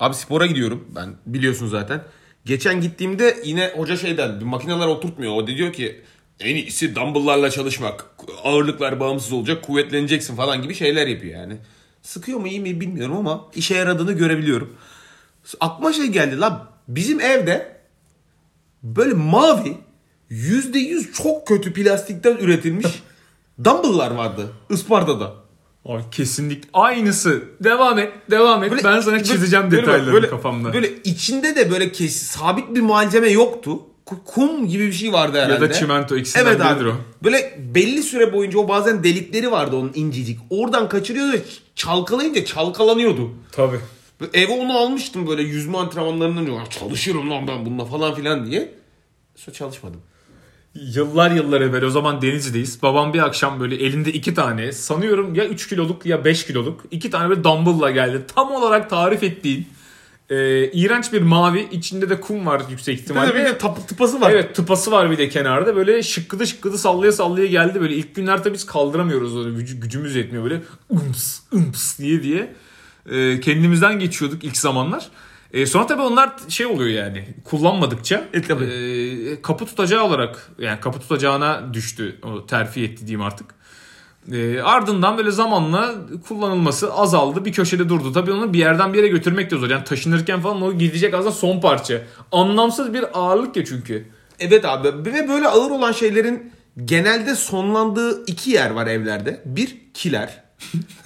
Abi 0.00 0.14
spora 0.14 0.46
gidiyorum 0.46 0.84
ben 0.96 1.14
biliyorsun 1.26 1.66
zaten. 1.66 2.02
Geçen 2.44 2.80
gittiğimde 2.80 3.36
yine 3.44 3.72
hoca 3.76 3.96
şeyden 3.96 4.40
bir 4.40 4.44
makineler 4.44 4.86
oturtmuyor. 4.86 5.32
O 5.32 5.42
da 5.42 5.46
diyor 5.46 5.72
ki 5.72 6.02
en 6.40 6.56
iyisi 6.56 6.94
dumbbell'larla 6.94 7.50
çalışmak. 7.50 8.04
Ağırlıklar 8.44 9.00
bağımsız 9.00 9.32
olacak, 9.32 9.62
kuvvetleneceksin 9.64 10.36
falan 10.36 10.62
gibi 10.62 10.74
şeyler 10.74 11.06
yapıyor 11.06 11.34
yani. 11.40 11.56
Sıkıyor 12.02 12.38
mu 12.38 12.48
iyi 12.48 12.60
mi 12.60 12.80
bilmiyorum 12.80 13.16
ama 13.16 13.44
işe 13.54 13.74
yaradığını 13.74 14.12
görebiliyorum. 14.12 14.76
Aklıma 15.60 15.92
şey 15.92 16.06
geldi 16.06 16.40
lan 16.40 16.68
bizim 16.88 17.20
evde 17.20 17.76
böyle 18.82 19.14
mavi 19.14 19.76
yüzde 20.30 20.78
yüz 20.78 21.12
çok 21.12 21.46
kötü 21.46 21.72
plastikten 21.72 22.36
üretilmiş 22.36 22.86
dumbbell'lar 23.64 24.10
vardı 24.10 24.52
Isparta'da. 24.70 25.34
Ay 25.84 26.02
kesinlikle 26.10 26.68
aynısı. 26.72 27.42
Devam 27.64 27.98
et, 27.98 28.12
devam 28.30 28.64
et. 28.64 28.70
Böyle- 28.70 28.84
ben 28.84 29.00
sana 29.00 29.24
çizeceğim 29.24 29.70
böyle- 29.70 29.82
detaylarını 29.82 30.12
böyle- 30.12 30.28
kafamda. 30.28 30.72
Böyle 30.72 31.02
içinde 31.04 31.56
de 31.56 31.70
böyle 31.70 31.92
kes, 31.92 32.16
sabit 32.22 32.74
bir 32.74 32.80
malzeme 32.80 33.28
yoktu. 33.28 33.78
Ku- 34.12 34.24
Kum 34.24 34.66
gibi 34.68 34.86
bir 34.86 34.92
şey 34.92 35.12
vardı 35.12 35.40
herhalde. 35.40 35.60
da 35.68 35.72
çimento, 35.72 36.16
ikisinden 36.16 36.46
evet 36.46 36.60
biridir 36.60 36.84
o. 36.84 36.94
Böyle 37.24 37.58
belli 37.74 38.02
süre 38.02 38.32
boyunca 38.32 38.58
o 38.58 38.68
bazen 38.68 39.04
delikleri 39.04 39.50
vardı 39.52 39.76
onun 39.76 39.92
incecik. 39.94 40.38
Oradan 40.50 40.88
kaçırıyordu 40.88 41.36
çalkalayınca 41.76 42.44
çalkalanıyordu. 42.44 43.30
Tabii. 43.52 43.78
Eve 44.34 44.52
onu 44.52 44.78
almıştım 44.78 45.26
böyle 45.26 45.42
yüzme 45.42 45.78
antrenmanlarından 45.78 46.42
önce. 46.42 46.52
"Ya 46.52 46.66
Çalışırım 46.70 47.30
lan 47.30 47.48
ben 47.48 47.66
bununla 47.66 47.84
falan 47.84 48.14
filan 48.14 48.46
diye. 48.46 48.74
Sonra 49.36 49.54
çalışmadım. 49.56 50.00
Yıllar 50.74 51.30
yıllar 51.30 51.60
evvel 51.60 51.84
o 51.84 51.90
zaman 51.90 52.22
Denizli'deyiz. 52.22 52.82
Babam 52.82 53.14
bir 53.14 53.18
akşam 53.18 53.60
böyle 53.60 53.74
elinde 53.76 54.12
iki 54.12 54.34
tane 54.34 54.72
sanıyorum 54.72 55.34
ya 55.34 55.44
3 55.44 55.68
kiloluk 55.68 56.06
ya 56.06 56.24
5 56.24 56.46
kiloluk 56.46 56.80
iki 56.90 57.10
tane 57.10 57.28
böyle 57.28 57.44
dumbbell'la 57.44 57.90
geldi. 57.90 58.22
Tam 58.34 58.50
olarak 58.52 58.90
tarif 58.90 59.22
ettiğin 59.22 59.68
e, 60.32 60.70
iğrenç 60.72 61.12
bir 61.12 61.22
mavi 61.22 61.68
içinde 61.72 62.10
de 62.10 62.20
kum 62.20 62.46
var 62.46 62.62
yüksek 62.70 63.00
ihtimalle. 63.00 63.34
Bir 63.34 63.58
tap- 63.58 63.88
tıpası 63.88 64.20
var. 64.20 64.30
Evet 64.30 64.54
tıpası 64.54 64.90
var 64.90 65.10
bir 65.10 65.18
de 65.18 65.28
kenarda. 65.28 65.76
Böyle 65.76 66.02
şıkkıdı 66.02 66.46
şıkkıdı 66.46 66.78
sallaya 66.78 67.12
sallaya 67.12 67.46
geldi. 67.46 67.80
Böyle 67.80 67.94
ilk 67.94 68.14
günlerde 68.14 68.52
biz 68.52 68.66
kaldıramıyoruz. 68.66 69.32
Gücü- 69.58 69.80
gücümüz 69.80 70.14
yetmiyor 70.16 70.44
böyle. 70.44 70.62
Umps 70.88 71.40
umps 71.52 71.98
diye 71.98 72.22
diye. 72.22 72.52
Ee, 73.10 73.40
kendimizden 73.40 73.98
geçiyorduk 73.98 74.44
ilk 74.44 74.56
zamanlar. 74.56 75.08
Ee, 75.52 75.66
sonra 75.66 75.86
tabii 75.86 76.02
onlar 76.02 76.32
şey 76.48 76.66
oluyor 76.66 76.90
yani 77.04 77.28
kullanmadıkça 77.44 78.24
E, 78.32 78.42
tabii. 78.42 78.64
e, 78.64 79.42
kapı 79.42 79.66
tutacağı 79.66 80.04
olarak 80.04 80.50
yani 80.58 80.80
kapı 80.80 81.00
tutacağına 81.00 81.74
düştü 81.74 82.16
o 82.22 82.46
terfi 82.46 82.82
etti 82.82 83.00
diyeyim 83.06 83.22
artık. 83.22 83.46
E, 84.32 84.60
ardından 84.60 85.18
böyle 85.18 85.30
zamanla 85.30 85.94
kullanılması 86.28 86.94
azaldı. 86.94 87.44
Bir 87.44 87.52
köşede 87.52 87.88
durdu. 87.88 88.12
Tabii 88.12 88.32
onu 88.32 88.52
bir 88.52 88.58
yerden 88.58 88.92
bir 88.92 88.98
yere 88.98 89.08
götürmek 89.08 89.50
de 89.50 89.56
zor. 89.56 89.70
Yani 89.70 89.84
taşınırken 89.84 90.40
falan 90.40 90.62
o 90.62 90.72
gidecek 90.72 91.14
aslında 91.14 91.32
son 91.32 91.60
parça. 91.60 92.02
Anlamsız 92.32 92.94
bir 92.94 93.04
ağırlık 93.18 93.56
ya 93.56 93.64
çünkü. 93.64 94.06
Evet 94.40 94.64
abi 94.64 95.12
ve 95.12 95.28
böyle 95.28 95.48
ağır 95.48 95.70
olan 95.70 95.92
şeylerin 95.92 96.52
genelde 96.84 97.34
sonlandığı 97.34 98.24
iki 98.26 98.50
yer 98.50 98.70
var 98.70 98.86
evlerde. 98.86 99.42
Bir 99.44 99.78
kiler. 99.94 100.42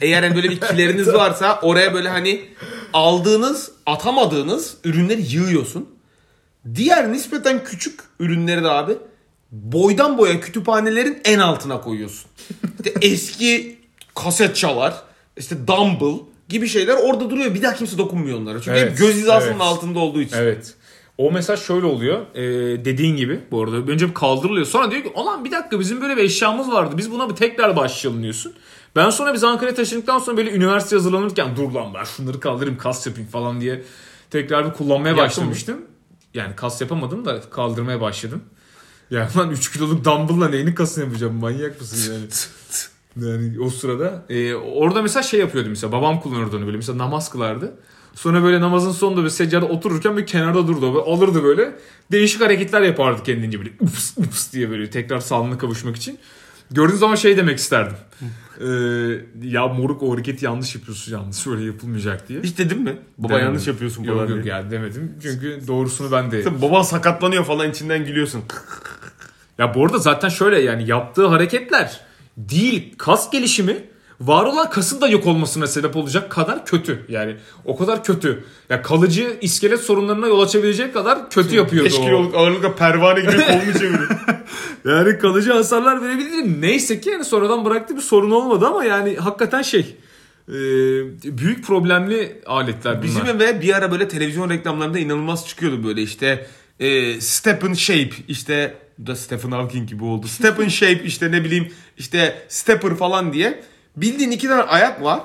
Eğer 0.00 0.22
hani 0.22 0.36
böyle 0.36 0.50
bir 0.50 0.60
kileriniz 0.60 1.08
varsa 1.14 1.60
oraya 1.62 1.94
böyle 1.94 2.08
hani 2.08 2.44
aldığınız 2.92 3.72
atamadığınız 3.86 4.76
ürünleri 4.84 5.22
yığıyorsun. 5.22 5.88
Diğer 6.74 7.12
nispeten 7.12 7.64
küçük 7.64 8.00
ürünleri 8.20 8.64
de 8.64 8.68
abi 8.68 8.92
boydan 9.52 10.18
boya 10.18 10.40
kütüphanelerin 10.40 11.18
en 11.24 11.38
altına 11.38 11.80
koyuyorsun. 11.80 12.30
İşte 12.78 12.94
eski 13.02 13.78
kaset 14.14 14.56
çalar, 14.56 15.02
işte 15.36 15.66
dumbbell 15.66 16.18
gibi 16.48 16.68
şeyler 16.68 16.96
orada 16.96 17.30
duruyor. 17.30 17.54
Bir 17.54 17.62
daha 17.62 17.74
kimse 17.74 17.98
dokunmuyor 17.98 18.38
onlara. 18.38 18.60
Çünkü 18.60 18.78
Evet, 18.78 18.90
hep 18.90 18.98
göz 18.98 19.14
hizasının 19.14 19.50
evet. 19.50 19.62
altında 19.62 19.98
olduğu 19.98 20.20
için. 20.20 20.36
Evet. 20.36 20.74
O 21.18 21.32
mesaj 21.32 21.60
şöyle 21.60 21.86
oluyor. 21.86 22.26
Ee, 22.34 22.84
dediğin 22.84 23.16
gibi 23.16 23.40
bu 23.50 23.62
arada. 23.62 23.76
Önce 23.76 24.08
bir 24.08 24.14
kaldırılıyor. 24.14 24.66
Sonra 24.66 24.90
diyor 24.90 25.02
ki 25.02 25.10
olan 25.14 25.44
bir 25.44 25.50
dakika 25.50 25.80
bizim 25.80 26.00
böyle 26.00 26.16
bir 26.16 26.22
eşyamız 26.22 26.72
vardı. 26.72 26.94
Biz 26.98 27.10
buna 27.10 27.30
bir 27.30 27.34
tekrar 27.34 27.76
başlayalım 27.76 28.22
diyorsun. 28.22 28.52
Ben 28.96 29.10
sonra 29.10 29.34
biz 29.34 29.44
Ankara'ya 29.44 29.74
taşındıktan 29.74 30.18
sonra 30.18 30.36
böyle 30.36 30.50
üniversite 30.52 30.96
hazırlanırken 30.96 31.56
dur 31.56 31.72
lan 31.72 31.94
ben 31.94 32.04
şunları 32.04 32.40
kaldırayım 32.40 32.78
kas 32.78 33.06
yapayım 33.06 33.28
falan 33.28 33.60
diye 33.60 33.82
tekrar 34.30 34.66
bir 34.66 34.72
kullanmaya 34.72 35.08
Yaptın 35.08 35.24
başlamıştım. 35.24 35.80
Yani 36.34 36.56
kas 36.56 36.80
yapamadım 36.80 37.24
da 37.24 37.40
kaldırmaya 37.50 38.00
başladım. 38.00 38.42
Ya 39.10 39.28
lan 39.36 39.50
3 39.50 39.72
kiloluk 39.72 40.04
dumbbell'la 40.04 40.48
neyini 40.48 40.74
kasını 40.74 41.04
yapacağım 41.04 41.34
manyak 41.34 41.80
mısın 41.80 42.12
yani? 42.12 42.26
Yani 43.22 43.60
o 43.60 43.70
sırada 43.70 44.24
e, 44.28 44.54
orada 44.54 45.02
mesela 45.02 45.22
şey 45.22 45.40
yapıyordu 45.40 45.68
mesela 45.68 45.92
babam 45.92 46.20
kullanırdı 46.20 46.56
onu 46.56 46.66
böyle 46.66 46.76
mesela 46.76 46.98
namaz 46.98 47.30
kılardı. 47.30 47.74
Sonra 48.14 48.42
böyle 48.42 48.60
namazın 48.60 48.92
sonunda 48.92 49.24
bir 49.24 49.28
seccade 49.28 49.64
otururken 49.64 50.16
bir 50.16 50.26
kenarda 50.26 50.68
durdu. 50.68 50.94
Böyle 50.94 51.04
alırdı 51.04 51.44
böyle. 51.44 51.76
Değişik 52.12 52.40
hareketler 52.40 52.82
yapardı 52.82 53.22
kendince 53.22 53.58
böyle. 53.58 53.70
Ups 53.80 54.18
ups 54.18 54.52
diye 54.52 54.70
böyle 54.70 54.90
tekrar 54.90 55.20
sağlığına 55.20 55.58
kavuşmak 55.58 55.96
için. 55.96 56.18
Gördüğün 56.70 56.96
zaman 56.96 57.14
şey 57.14 57.36
demek 57.36 57.58
isterdim. 57.58 57.96
Ee, 58.60 58.66
ya 59.48 59.68
moruk 59.68 60.02
o 60.02 60.12
hareketi 60.14 60.44
yanlış 60.44 60.74
yapıyorsun 60.74 61.12
yanlış 61.12 61.46
öyle 61.46 61.64
yapılmayacak 61.64 62.28
diye. 62.28 62.40
Hiç 62.42 62.58
dedim 62.58 62.82
mi? 62.82 62.96
Baba 63.18 63.28
Demedim. 63.28 63.46
yanlış 63.46 63.66
yapıyorsun 63.66 64.04
Yok 64.04 64.16
falan 64.16 64.28
yok 64.30 64.44
diye. 64.44 64.54
yani 64.54 64.70
demedim. 64.70 65.12
Çünkü 65.22 65.60
doğrusunu 65.66 66.12
ben 66.12 66.30
de... 66.30 66.42
Tabii 66.42 66.62
Baban 66.62 66.82
sakatlanıyor 66.82 67.44
falan 67.44 67.70
içinden 67.70 68.04
gülüyorsun. 68.06 68.42
Ya 69.58 69.74
bu 69.74 69.84
arada 69.86 69.98
zaten 69.98 70.28
şöyle 70.28 70.60
yani 70.60 70.88
yaptığı 70.90 71.26
hareketler 71.26 72.00
değil 72.36 72.94
kas 72.98 73.30
gelişimi 73.30 73.84
var 74.20 74.44
olan 74.44 74.70
kasın 74.70 75.00
da 75.00 75.08
yok 75.08 75.26
olmasına 75.26 75.66
sebep 75.66 75.96
olacak 75.96 76.30
kadar 76.30 76.66
kötü. 76.66 77.06
Yani 77.08 77.36
o 77.64 77.76
kadar 77.76 78.04
kötü. 78.04 78.44
Ya 78.68 78.82
kalıcı 78.82 79.36
iskelet 79.40 79.80
sorunlarına 79.80 80.26
yol 80.26 80.40
açabilecek 80.40 80.94
kadar 80.94 81.30
kötü 81.30 81.54
yapıyordu 81.54 81.88
5 81.88 81.98
o. 81.98 82.02
kiloluk 82.02 82.34
ağırlıkla 82.34 82.74
pervane 82.74 83.20
gibi 83.20 83.32
kolunu 83.32 83.72
çeviriyor. 83.78 84.08
Yani 84.84 85.18
kalıcı 85.18 85.52
hasarlar 85.52 86.02
verebilir. 86.02 86.60
Neyse 86.60 87.00
ki 87.00 87.10
yani 87.10 87.24
sonradan 87.24 87.64
bıraktı 87.64 87.96
bir 87.96 88.00
sorun 88.00 88.30
olmadı 88.30 88.66
ama 88.66 88.84
yani 88.84 89.16
hakikaten 89.16 89.62
şey 89.62 89.96
e, 90.48 90.54
büyük 91.38 91.64
problemli 91.64 92.42
aletler 92.46 92.92
bunlar. 92.92 93.02
Bizim 93.02 93.26
eve 93.26 93.60
bir 93.60 93.76
ara 93.76 93.92
böyle 93.92 94.08
televizyon 94.08 94.50
reklamlarında 94.50 94.98
inanılmaz 94.98 95.48
çıkıyordu 95.48 95.84
böyle 95.84 96.02
işte 96.02 96.46
e, 96.80 97.20
Step 97.20 97.76
Shape 97.76 98.10
işte 98.28 98.74
bu 98.98 99.06
da 99.06 99.16
Stephen 99.16 99.50
Hawking 99.50 99.88
gibi 99.88 100.04
oldu. 100.04 100.26
Step 100.28 100.60
in 100.60 100.68
Shape 100.68 101.04
işte 101.04 101.32
ne 101.32 101.44
bileyim 101.44 101.72
işte 101.98 102.46
Stepper 102.48 102.96
falan 102.96 103.32
diye. 103.32 103.62
Bildiğin 103.96 104.30
iki 104.30 104.48
tane 104.48 104.62
ayak 104.62 105.02
var. 105.02 105.20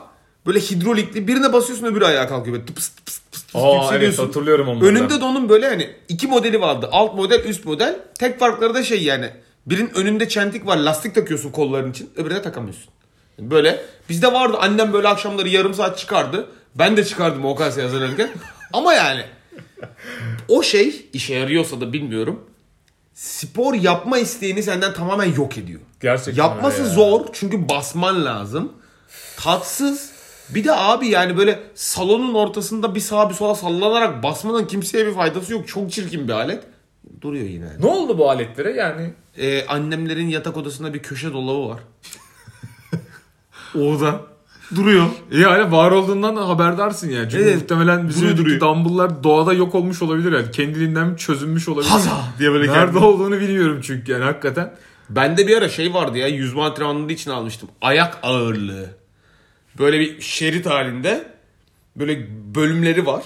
Böyle 0.45 0.60
hidrolikli 0.60 1.27
birine 1.27 1.53
basıyorsun 1.53 1.86
öbürü 1.86 2.05
ayağa 2.05 2.27
kalkıyor. 2.27 2.55
Böyle 2.55 2.65
tıpıs 2.65 2.89
tıpıs 2.89 3.17
tıpıs 3.17 3.41
tıpıs 3.41 3.63
Aa, 3.63 3.95
evet 3.95 4.19
hatırlıyorum 4.19 4.67
onları. 4.67 4.86
Önünde 4.86 5.21
de 5.21 5.25
onun 5.25 5.49
böyle 5.49 5.67
hani 5.69 5.89
iki 6.10 6.27
modeli 6.27 6.62
vardı. 6.62 6.89
Alt 6.91 7.15
model 7.15 7.43
üst 7.43 7.65
model. 7.65 7.99
Tek 8.19 8.39
farkları 8.39 8.73
da 8.73 8.84
şey 8.84 9.03
yani. 9.03 9.29
Birinin 9.65 9.91
önünde 9.95 10.29
çentik 10.29 10.67
var 10.67 10.77
lastik 10.77 11.15
takıyorsun 11.15 11.51
kolların 11.51 11.91
için. 11.91 12.10
Öbürüne 12.15 12.41
takamıyorsun. 12.41 12.89
Böyle 13.39 13.86
bizde 14.10 14.34
vardı 14.34 14.57
annem 14.60 14.93
böyle 14.93 15.07
akşamları 15.07 15.49
yarım 15.49 15.73
saat 15.73 15.97
çıkardı. 15.97 16.47
Ben 16.75 16.97
de 16.97 17.05
çıkardım 17.05 17.45
o 17.45 17.55
kaseye 17.55 17.81
hazırlanırken. 17.88 18.29
Ama 18.73 18.93
yani 18.93 19.21
o 20.47 20.63
şey 20.63 21.05
işe 21.13 21.34
yarıyorsa 21.34 21.81
da 21.81 21.93
bilmiyorum. 21.93 22.43
Spor 23.13 23.74
yapma 23.74 24.17
isteğini 24.17 24.63
senden 24.63 24.93
tamamen 24.93 25.34
yok 25.34 25.58
ediyor. 25.58 25.80
Gerçekten 26.00 26.43
Yapması 26.43 26.82
ya. 26.82 26.88
zor 26.88 27.26
çünkü 27.34 27.69
basman 27.69 28.26
lazım. 28.26 28.74
Tatsız. 29.38 30.12
Bir 30.50 30.63
de 30.63 30.71
abi 30.76 31.08
yani 31.08 31.38
böyle 31.38 31.60
salonun 31.76 32.34
ortasında 32.34 32.95
bir 32.95 33.00
sağa 33.00 33.30
bir 33.30 33.34
sola 33.36 33.56
sallanarak 33.56 34.24
basmanın 34.24 34.67
kimseye 34.67 35.06
bir 35.06 35.13
faydası 35.13 35.54
yok. 35.54 35.67
Çok 35.67 35.91
çirkin 35.91 36.28
bir 36.28 36.34
alet. 36.34 36.63
Duruyor 37.21 37.45
yine. 37.45 37.69
Ne 37.80 37.86
oldu 37.86 38.17
bu 38.17 38.30
aletlere 38.30 38.71
yani? 38.71 39.13
Ee, 39.38 39.65
annemlerin 39.65 40.28
yatak 40.28 40.58
odasında 40.58 40.93
bir 40.93 41.00
köşe 41.00 41.34
dolabı 41.34 41.69
var. 41.69 41.80
Oda. 43.76 44.21
Duruyor. 44.76 45.06
İyi 45.32 45.45
hani 45.45 45.71
var 45.71 45.91
olduğundan 45.91 46.36
da 46.36 46.47
haberdarsın 46.50 47.10
yani. 47.10 47.30
Çünkü 47.32 47.43
Evet, 47.43 47.56
muhtemelen 47.56 48.10
bizim 48.10 48.38
duruyor, 48.38 48.60
dumbbell'lar 48.60 49.24
doğada 49.24 49.54
yok 49.54 49.76
olmuş 49.76 50.02
olabilir 50.02 50.32
yani. 50.32 50.52
Kendiliğinden 50.52 51.15
çözülmüş 51.15 51.67
olabilir. 51.69 51.89
Haza 51.89 52.12
diye 52.39 52.52
böyle 52.52 52.67
Nerede 52.71 52.91
kendi- 52.91 53.06
olduğunu 53.06 53.39
bilmiyorum 53.39 53.80
çünkü 53.84 54.12
yani 54.12 54.24
hakikaten. 54.24 54.74
Bende 55.10 55.47
bir 55.47 55.58
ara 55.58 55.69
şey 55.69 55.93
vardı 55.93 56.17
ya 56.17 56.28
yüzme 56.28 56.62
antrenmanları 56.62 57.13
için 57.13 57.32
almıştım. 57.32 57.69
Ayak 57.82 58.19
ağırlığı. 58.24 58.89
Böyle 59.80 60.00
bir 60.00 60.21
şerit 60.21 60.65
halinde 60.65 61.26
böyle 61.95 62.28
bölümleri 62.56 63.06
var. 63.06 63.24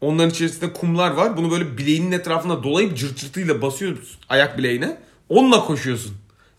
Onların 0.00 0.30
içerisinde 0.30 0.72
kumlar 0.72 1.10
var. 1.10 1.36
Bunu 1.36 1.50
böyle 1.50 1.78
bileğinin 1.78 2.12
etrafına 2.12 2.62
dolayıp 2.62 2.96
cırt 2.96 3.16
cırtıyla 3.16 3.62
basıyoruz 3.62 4.18
ayak 4.28 4.58
bileğine. 4.58 4.96
Onunla 5.28 5.60
koşuyorsun. 5.64 6.12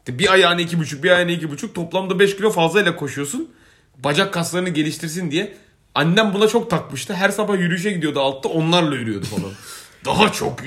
Bir 0.07 0.33
ayağını 0.33 0.61
iki 0.61 0.79
buçuk, 0.79 1.03
bir 1.03 1.09
ayağını 1.11 1.31
iki 1.31 1.51
buçuk. 1.51 1.75
Toplamda 1.75 2.19
5 2.19 2.35
kilo 2.35 2.49
fazlayla 2.51 2.95
koşuyorsun. 2.95 3.49
Bacak 3.97 4.33
kaslarını 4.33 4.69
geliştirsin 4.69 5.31
diye. 5.31 5.53
Annem 5.95 6.33
buna 6.33 6.47
çok 6.47 6.69
takmıştı. 6.69 7.13
Her 7.13 7.29
sabah 7.29 7.59
yürüyüşe 7.59 7.91
gidiyordu 7.91 8.19
altta 8.19 8.49
onlarla 8.49 8.95
yürüyordu 8.95 9.25
falan. 9.25 9.51
Daha 10.05 10.31
çok 10.31 10.59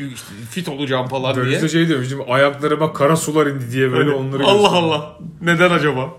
fit 0.50 0.68
olacağım 0.68 1.06
falan 1.08 1.34
diye. 1.34 1.44
Böyle 1.44 1.68
şey 1.68 1.86
mi? 2.18 2.24
Ayaklarıma 2.28 2.92
kara 2.92 3.16
sular 3.16 3.46
indi 3.46 3.72
diye 3.72 3.92
böyle 3.92 4.10
Öyle. 4.10 4.14
onları 4.14 4.44
Allah. 4.46 4.68
Allah. 4.70 5.18
Neden 5.42 5.70
acaba? 5.70 6.10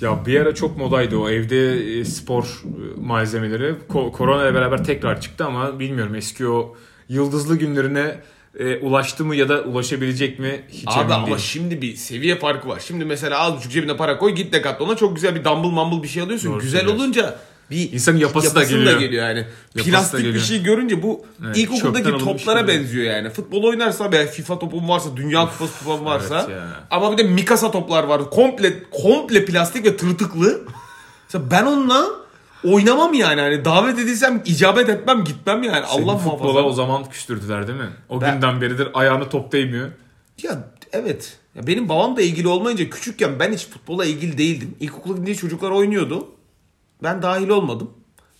Ya 0.00 0.26
bir 0.26 0.40
ara 0.40 0.54
çok 0.54 0.76
modaydı 0.76 1.16
o 1.16 1.28
evde 1.30 1.74
e, 1.98 2.04
spor 2.04 2.44
e, 2.44 3.00
malzemeleri. 3.00 3.74
Ko- 3.88 4.12
korona 4.12 4.44
ile 4.44 4.54
beraber 4.54 4.84
tekrar 4.84 5.20
çıktı 5.20 5.44
ama 5.44 5.78
bilmiyorum 5.78 6.14
eski 6.14 6.46
o 6.48 6.76
yıldızlı 7.08 7.58
günlerine 7.58 8.20
e, 8.58 8.76
ulaştı 8.78 9.24
mı 9.24 9.36
ya 9.36 9.48
da 9.48 9.60
ulaşabilecek 9.62 10.38
mi 10.38 10.60
hiç 10.72 10.88
Abi 10.88 11.00
emin 11.00 11.10
ama 11.10 11.26
değilim. 11.26 11.38
şimdi 11.38 11.82
bir 11.82 11.96
seviye 11.96 12.38
farkı 12.38 12.68
var. 12.68 12.82
Şimdi 12.86 13.04
mesela 13.04 13.38
az 13.38 13.56
buçuk 13.56 13.72
cebine 13.72 13.96
para 13.96 14.18
koy 14.18 14.32
git 14.34 14.52
Decathlon'a 14.52 14.96
çok 14.96 15.14
güzel 15.14 15.34
bir 15.34 15.44
dumbbell 15.44 15.70
mumble 15.70 16.02
bir 16.02 16.08
şey 16.08 16.22
alıyorsun. 16.22 16.52
Doğru 16.52 16.60
güzel 16.60 16.86
olunca 16.86 17.38
bir 17.70 17.92
İnsanın 17.92 18.18
yapısı 18.18 18.54
da 18.54 18.62
geliyor. 18.62 19.00
yani. 19.00 19.38
Yapısı 19.74 19.90
Plastik 19.90 20.14
da 20.14 20.18
bir 20.18 20.24
geliyor. 20.24 20.44
şey 20.44 20.62
görünce 20.62 21.02
bu 21.02 21.24
Evet, 21.46 21.56
ilkokuldaki 21.56 22.10
toplara 22.18 22.60
gibi. 22.60 22.68
benziyor 22.68 23.04
yani. 23.14 23.30
Futbol 23.30 23.62
oynarsa 23.62 24.12
be 24.12 24.26
FIFA 24.26 24.58
topun 24.58 24.88
varsa, 24.88 25.16
Dünya 25.16 25.40
Kupası 25.40 25.84
topun 25.84 26.04
varsa. 26.04 26.46
evet 26.48 26.56
ya. 26.56 26.66
Ama 26.90 27.12
bir 27.12 27.18
de 27.18 27.22
Mikasa 27.22 27.70
toplar 27.70 28.04
var. 28.04 28.30
Komple 28.30 28.72
komple 28.90 29.44
plastik 29.44 29.84
ve 29.86 29.96
tırtıklı. 29.96 30.60
Mesela 31.28 31.50
ben 31.50 31.66
onunla 31.66 32.06
oynamam 32.64 33.14
yani. 33.14 33.40
Hani 33.40 33.64
davet 33.64 33.98
edilsem 33.98 34.42
icabet 34.44 34.88
etmem 34.88 35.24
gitmem 35.24 35.62
yani. 35.62 35.86
Senin 35.86 36.08
Allah 36.08 36.16
futbola 36.18 36.36
muhafaza. 36.38 36.62
o 36.66 36.72
zaman 36.72 37.10
küstürdüler 37.10 37.68
değil 37.68 37.78
mi? 37.78 37.90
O 38.08 38.20
Ben- 38.20 38.34
günden 38.34 38.60
beridir 38.60 38.88
ayağını 38.94 39.28
top 39.28 39.52
değmiyor. 39.52 39.88
Ya 40.42 40.68
evet. 40.92 41.38
Ya 41.54 41.66
benim 41.66 41.88
babam 41.88 42.16
da 42.16 42.22
ilgili 42.22 42.48
olmayınca 42.48 42.90
küçükken 42.90 43.38
ben 43.40 43.52
hiç 43.52 43.66
futbola 43.68 44.04
ilgili 44.04 44.38
değildim. 44.38 44.74
İlkokula 44.80 45.14
gidince 45.16 45.34
çocuklar 45.34 45.70
oynuyordu. 45.70 46.28
Ben 47.02 47.22
dahil 47.22 47.48
olmadım. 47.48 47.90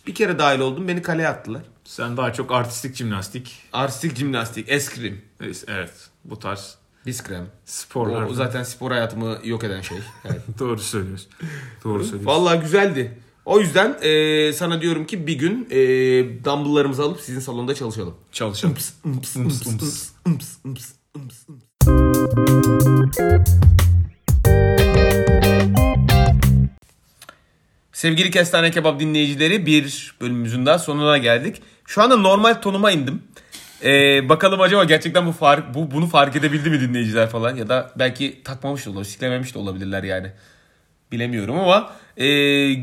Bir 0.07 0.15
kere 0.15 0.39
dahil 0.39 0.61
oldum 0.61 0.89
beni 0.89 1.03
kaleye 1.03 1.29
attılar. 1.29 1.63
Sen 1.85 2.17
daha 2.17 2.33
çok 2.33 2.53
artistik 2.53 2.97
jimnastik. 2.97 3.59
Artistik 3.73 4.17
jimnastik, 4.17 4.69
eskrim, 4.69 5.23
Evet 5.69 5.93
bu 6.25 6.39
tarz 6.39 6.75
biskrem. 7.07 7.47
sporlar. 7.65 8.23
O 8.23 8.35
zaten 8.35 8.63
spor 8.63 8.91
hayatımı 8.91 9.39
yok 9.45 9.65
eden 9.65 9.81
şey. 9.81 9.99
Evet. 10.25 10.41
Doğru 10.59 10.79
söylüyorsun. 10.81 11.29
Doğru 11.85 12.03
söylüyorsun. 12.05 12.27
Vallahi 12.27 12.61
güzeldi. 12.61 13.19
O 13.45 13.61
yüzden 13.61 13.97
eee, 14.03 14.53
sana 14.53 14.81
diyorum 14.83 15.07
ki 15.07 15.27
bir 15.27 15.35
gün 15.35 15.69
eee 15.71 16.45
dumbbelllarımızı 16.45 17.03
alıp 17.03 17.21
sizin 17.21 17.41
salonda 17.41 17.75
çalışalım. 17.75 18.15
Çalışalım. 18.33 18.75
Imps, 18.75 18.91
imps, 19.05 19.37
imps, 19.37 19.67
imps, 19.67 20.09
imps, 20.27 20.49
imps, 20.65 21.49
imps. 21.49 21.63
Sevgili 27.93 28.31
Kestane 28.31 28.71
Kebap 28.71 29.01
dinleyicileri 29.01 29.67
bir 29.67 30.15
bölümümüzün 30.21 30.67
daha 30.67 30.79
sonuna 30.79 31.19
geldik. 31.19 31.63
Şu 31.87 32.03
anda 32.03 32.17
normal 32.17 32.55
tonuma 32.55 32.91
indim. 32.91 33.23
Ee, 33.85 34.29
bakalım 34.29 34.61
acaba 34.61 34.85
gerçekten 34.85 35.27
bu 35.27 35.33
fark 35.33 35.75
bu 35.75 35.91
bunu 35.91 36.07
fark 36.07 36.37
edebildi 36.37 36.71
mi 36.71 36.81
dinleyiciler 36.81 37.29
falan 37.31 37.57
ya 37.57 37.69
da 37.69 37.93
belki 37.99 38.43
takmamış 38.45 38.87
da 38.87 38.91
olabilir, 38.91 39.11
siklememiş 39.11 39.55
de 39.55 39.59
olabilirler 39.59 40.03
yani. 40.03 40.33
Bilemiyorum 41.13 41.59
ama 41.59 41.93
e, 42.17 42.25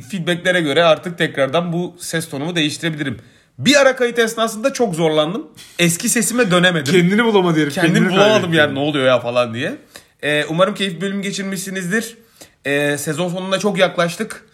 feedbacklere 0.02 0.62
göre 0.62 0.84
artık 0.84 1.18
tekrardan 1.18 1.74
bu 1.74 1.96
ses 2.00 2.30
tonumu 2.30 2.56
değiştirebilirim. 2.56 3.18
Bir 3.58 3.82
ara 3.82 3.96
kayıt 3.96 4.20
esnasında 4.20 4.74
çok 4.74 4.96
zorlandım. 4.96 5.48
Eski 5.80 6.10
sesime 6.10 6.52
dönemedim. 6.52 6.94
Kendini 6.94 7.26
bulamadı 7.26 7.62
herif. 7.62 7.74
Kendimi 7.74 7.94
kendini 7.96 8.14
bulamadım 8.14 8.54
yani 8.54 8.76
ne 8.76 8.80
oluyor 8.80 9.06
ya 9.06 9.20
falan 9.20 9.54
diye. 9.54 9.76
Ee, 10.24 10.46
umarım 10.50 10.74
keyifli 10.76 11.02
bölüm 11.02 11.22
geçirmişsinizdir. 11.22 12.18
Ee, 12.66 12.98
sezon 12.98 13.30
sonuna 13.30 13.60
çok 13.60 13.78
yaklaştık. 13.78 14.46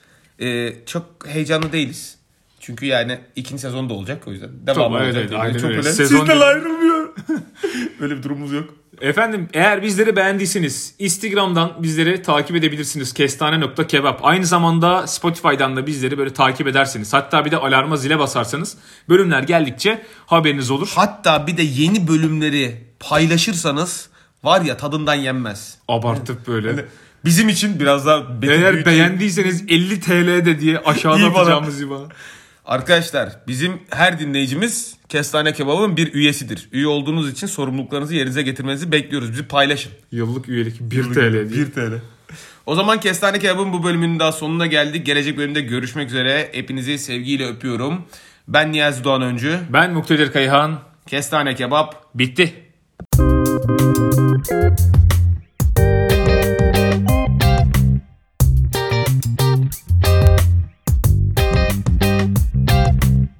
Ee, 0.41 0.73
çok 0.85 1.27
heyecanlı 1.27 1.71
değiliz. 1.71 2.17
Çünkü 2.59 2.85
yani 2.85 3.19
ikinci 3.35 3.61
sezon 3.61 3.89
da 3.89 3.93
olacak 3.93 4.27
o 4.27 4.31
yüzden. 4.31 4.49
Devam 4.67 4.75
Tamam, 4.75 5.01
olacak. 5.01 5.15
evet, 5.29 5.39
aynen 5.39 5.53
çok 5.57 5.69
öyle. 5.69 5.77
öyle. 5.77 5.91
Sezon 5.91 6.19
Sizden 6.19 6.39
ayrılmıyor. 6.39 7.09
Öyle 8.01 8.17
bir 8.17 8.23
durumumuz 8.23 8.51
yok. 8.53 8.73
Efendim 9.01 9.47
eğer 9.53 9.81
bizleri 9.83 10.15
beğendiyseniz 10.15 10.93
Instagram'dan 10.99 11.83
bizleri 11.83 12.21
takip 12.21 12.55
edebilirsiniz. 12.55 13.13
Kestane.kebap. 13.13 14.19
Aynı 14.25 14.45
zamanda 14.45 15.07
Spotify'dan 15.07 15.75
da 15.75 15.87
bizleri 15.87 16.17
böyle 16.17 16.33
takip 16.33 16.67
ederseniz. 16.67 17.13
Hatta 17.13 17.45
bir 17.45 17.51
de 17.51 17.57
alarma 17.57 17.97
zile 17.97 18.19
basarsanız 18.19 18.77
bölümler 19.09 19.43
geldikçe 19.43 20.01
haberiniz 20.25 20.71
olur. 20.71 20.91
Hatta 20.95 21.47
bir 21.47 21.57
de 21.57 21.63
yeni 21.63 22.07
bölümleri 22.07 22.83
paylaşırsanız 22.99 24.09
var 24.43 24.61
ya 24.61 24.77
tadından 24.77 25.15
yenmez. 25.15 25.77
Abartıp 25.87 26.47
böyle. 26.47 26.85
Bizim 27.25 27.49
için 27.49 27.79
biraz 27.79 28.05
daha 28.05 28.17
Eğer 28.17 28.41
büyüteyim. 28.41 28.85
beğendiyseniz 28.85 29.63
50 29.67 29.99
TL 29.99 30.45
de 30.45 30.59
diye 30.59 30.79
aşağıda 30.79 31.25
atacağımız 31.25 31.81
IBAN'a. 31.81 32.07
Arkadaşlar 32.65 33.29
bizim 33.47 33.79
her 33.89 34.19
dinleyicimiz 34.19 34.95
Kestane 35.09 35.53
Kebab'ın 35.53 35.97
bir 35.97 36.13
üyesidir. 36.13 36.69
Üye 36.71 36.87
olduğunuz 36.87 37.31
için 37.31 37.47
sorumluluklarınızı 37.47 38.15
yerinize 38.15 38.41
getirmenizi 38.41 38.91
bekliyoruz. 38.91 39.31
Bizi 39.31 39.47
paylaşın. 39.47 39.91
Yıllık 40.11 40.49
üyelik 40.49 40.81
1 40.81 41.03
TL 41.03 41.49
diye. 41.53 41.71
TL. 41.71 42.01
O 42.65 42.75
zaman 42.75 42.99
Kestane 42.99 43.39
Kebab'ın 43.39 43.73
bu 43.73 43.83
bölümünün 43.83 44.19
daha 44.19 44.31
sonuna 44.31 44.65
geldik. 44.65 45.05
Gelecek 45.05 45.37
bölümde 45.37 45.61
görüşmek 45.61 46.09
üzere. 46.09 46.49
Hepinizi 46.51 46.99
sevgiyle 46.99 47.45
öpüyorum. 47.47 48.01
Ben 48.47 48.71
Niyazi 48.71 49.03
Doğan 49.03 49.21
Öncü. 49.21 49.59
Ben 49.69 49.93
Muktedir 49.93 50.31
Kayhan. 50.31 50.79
Kestane 51.07 51.55
Kebap 51.55 52.15
Bitti. 52.15 52.53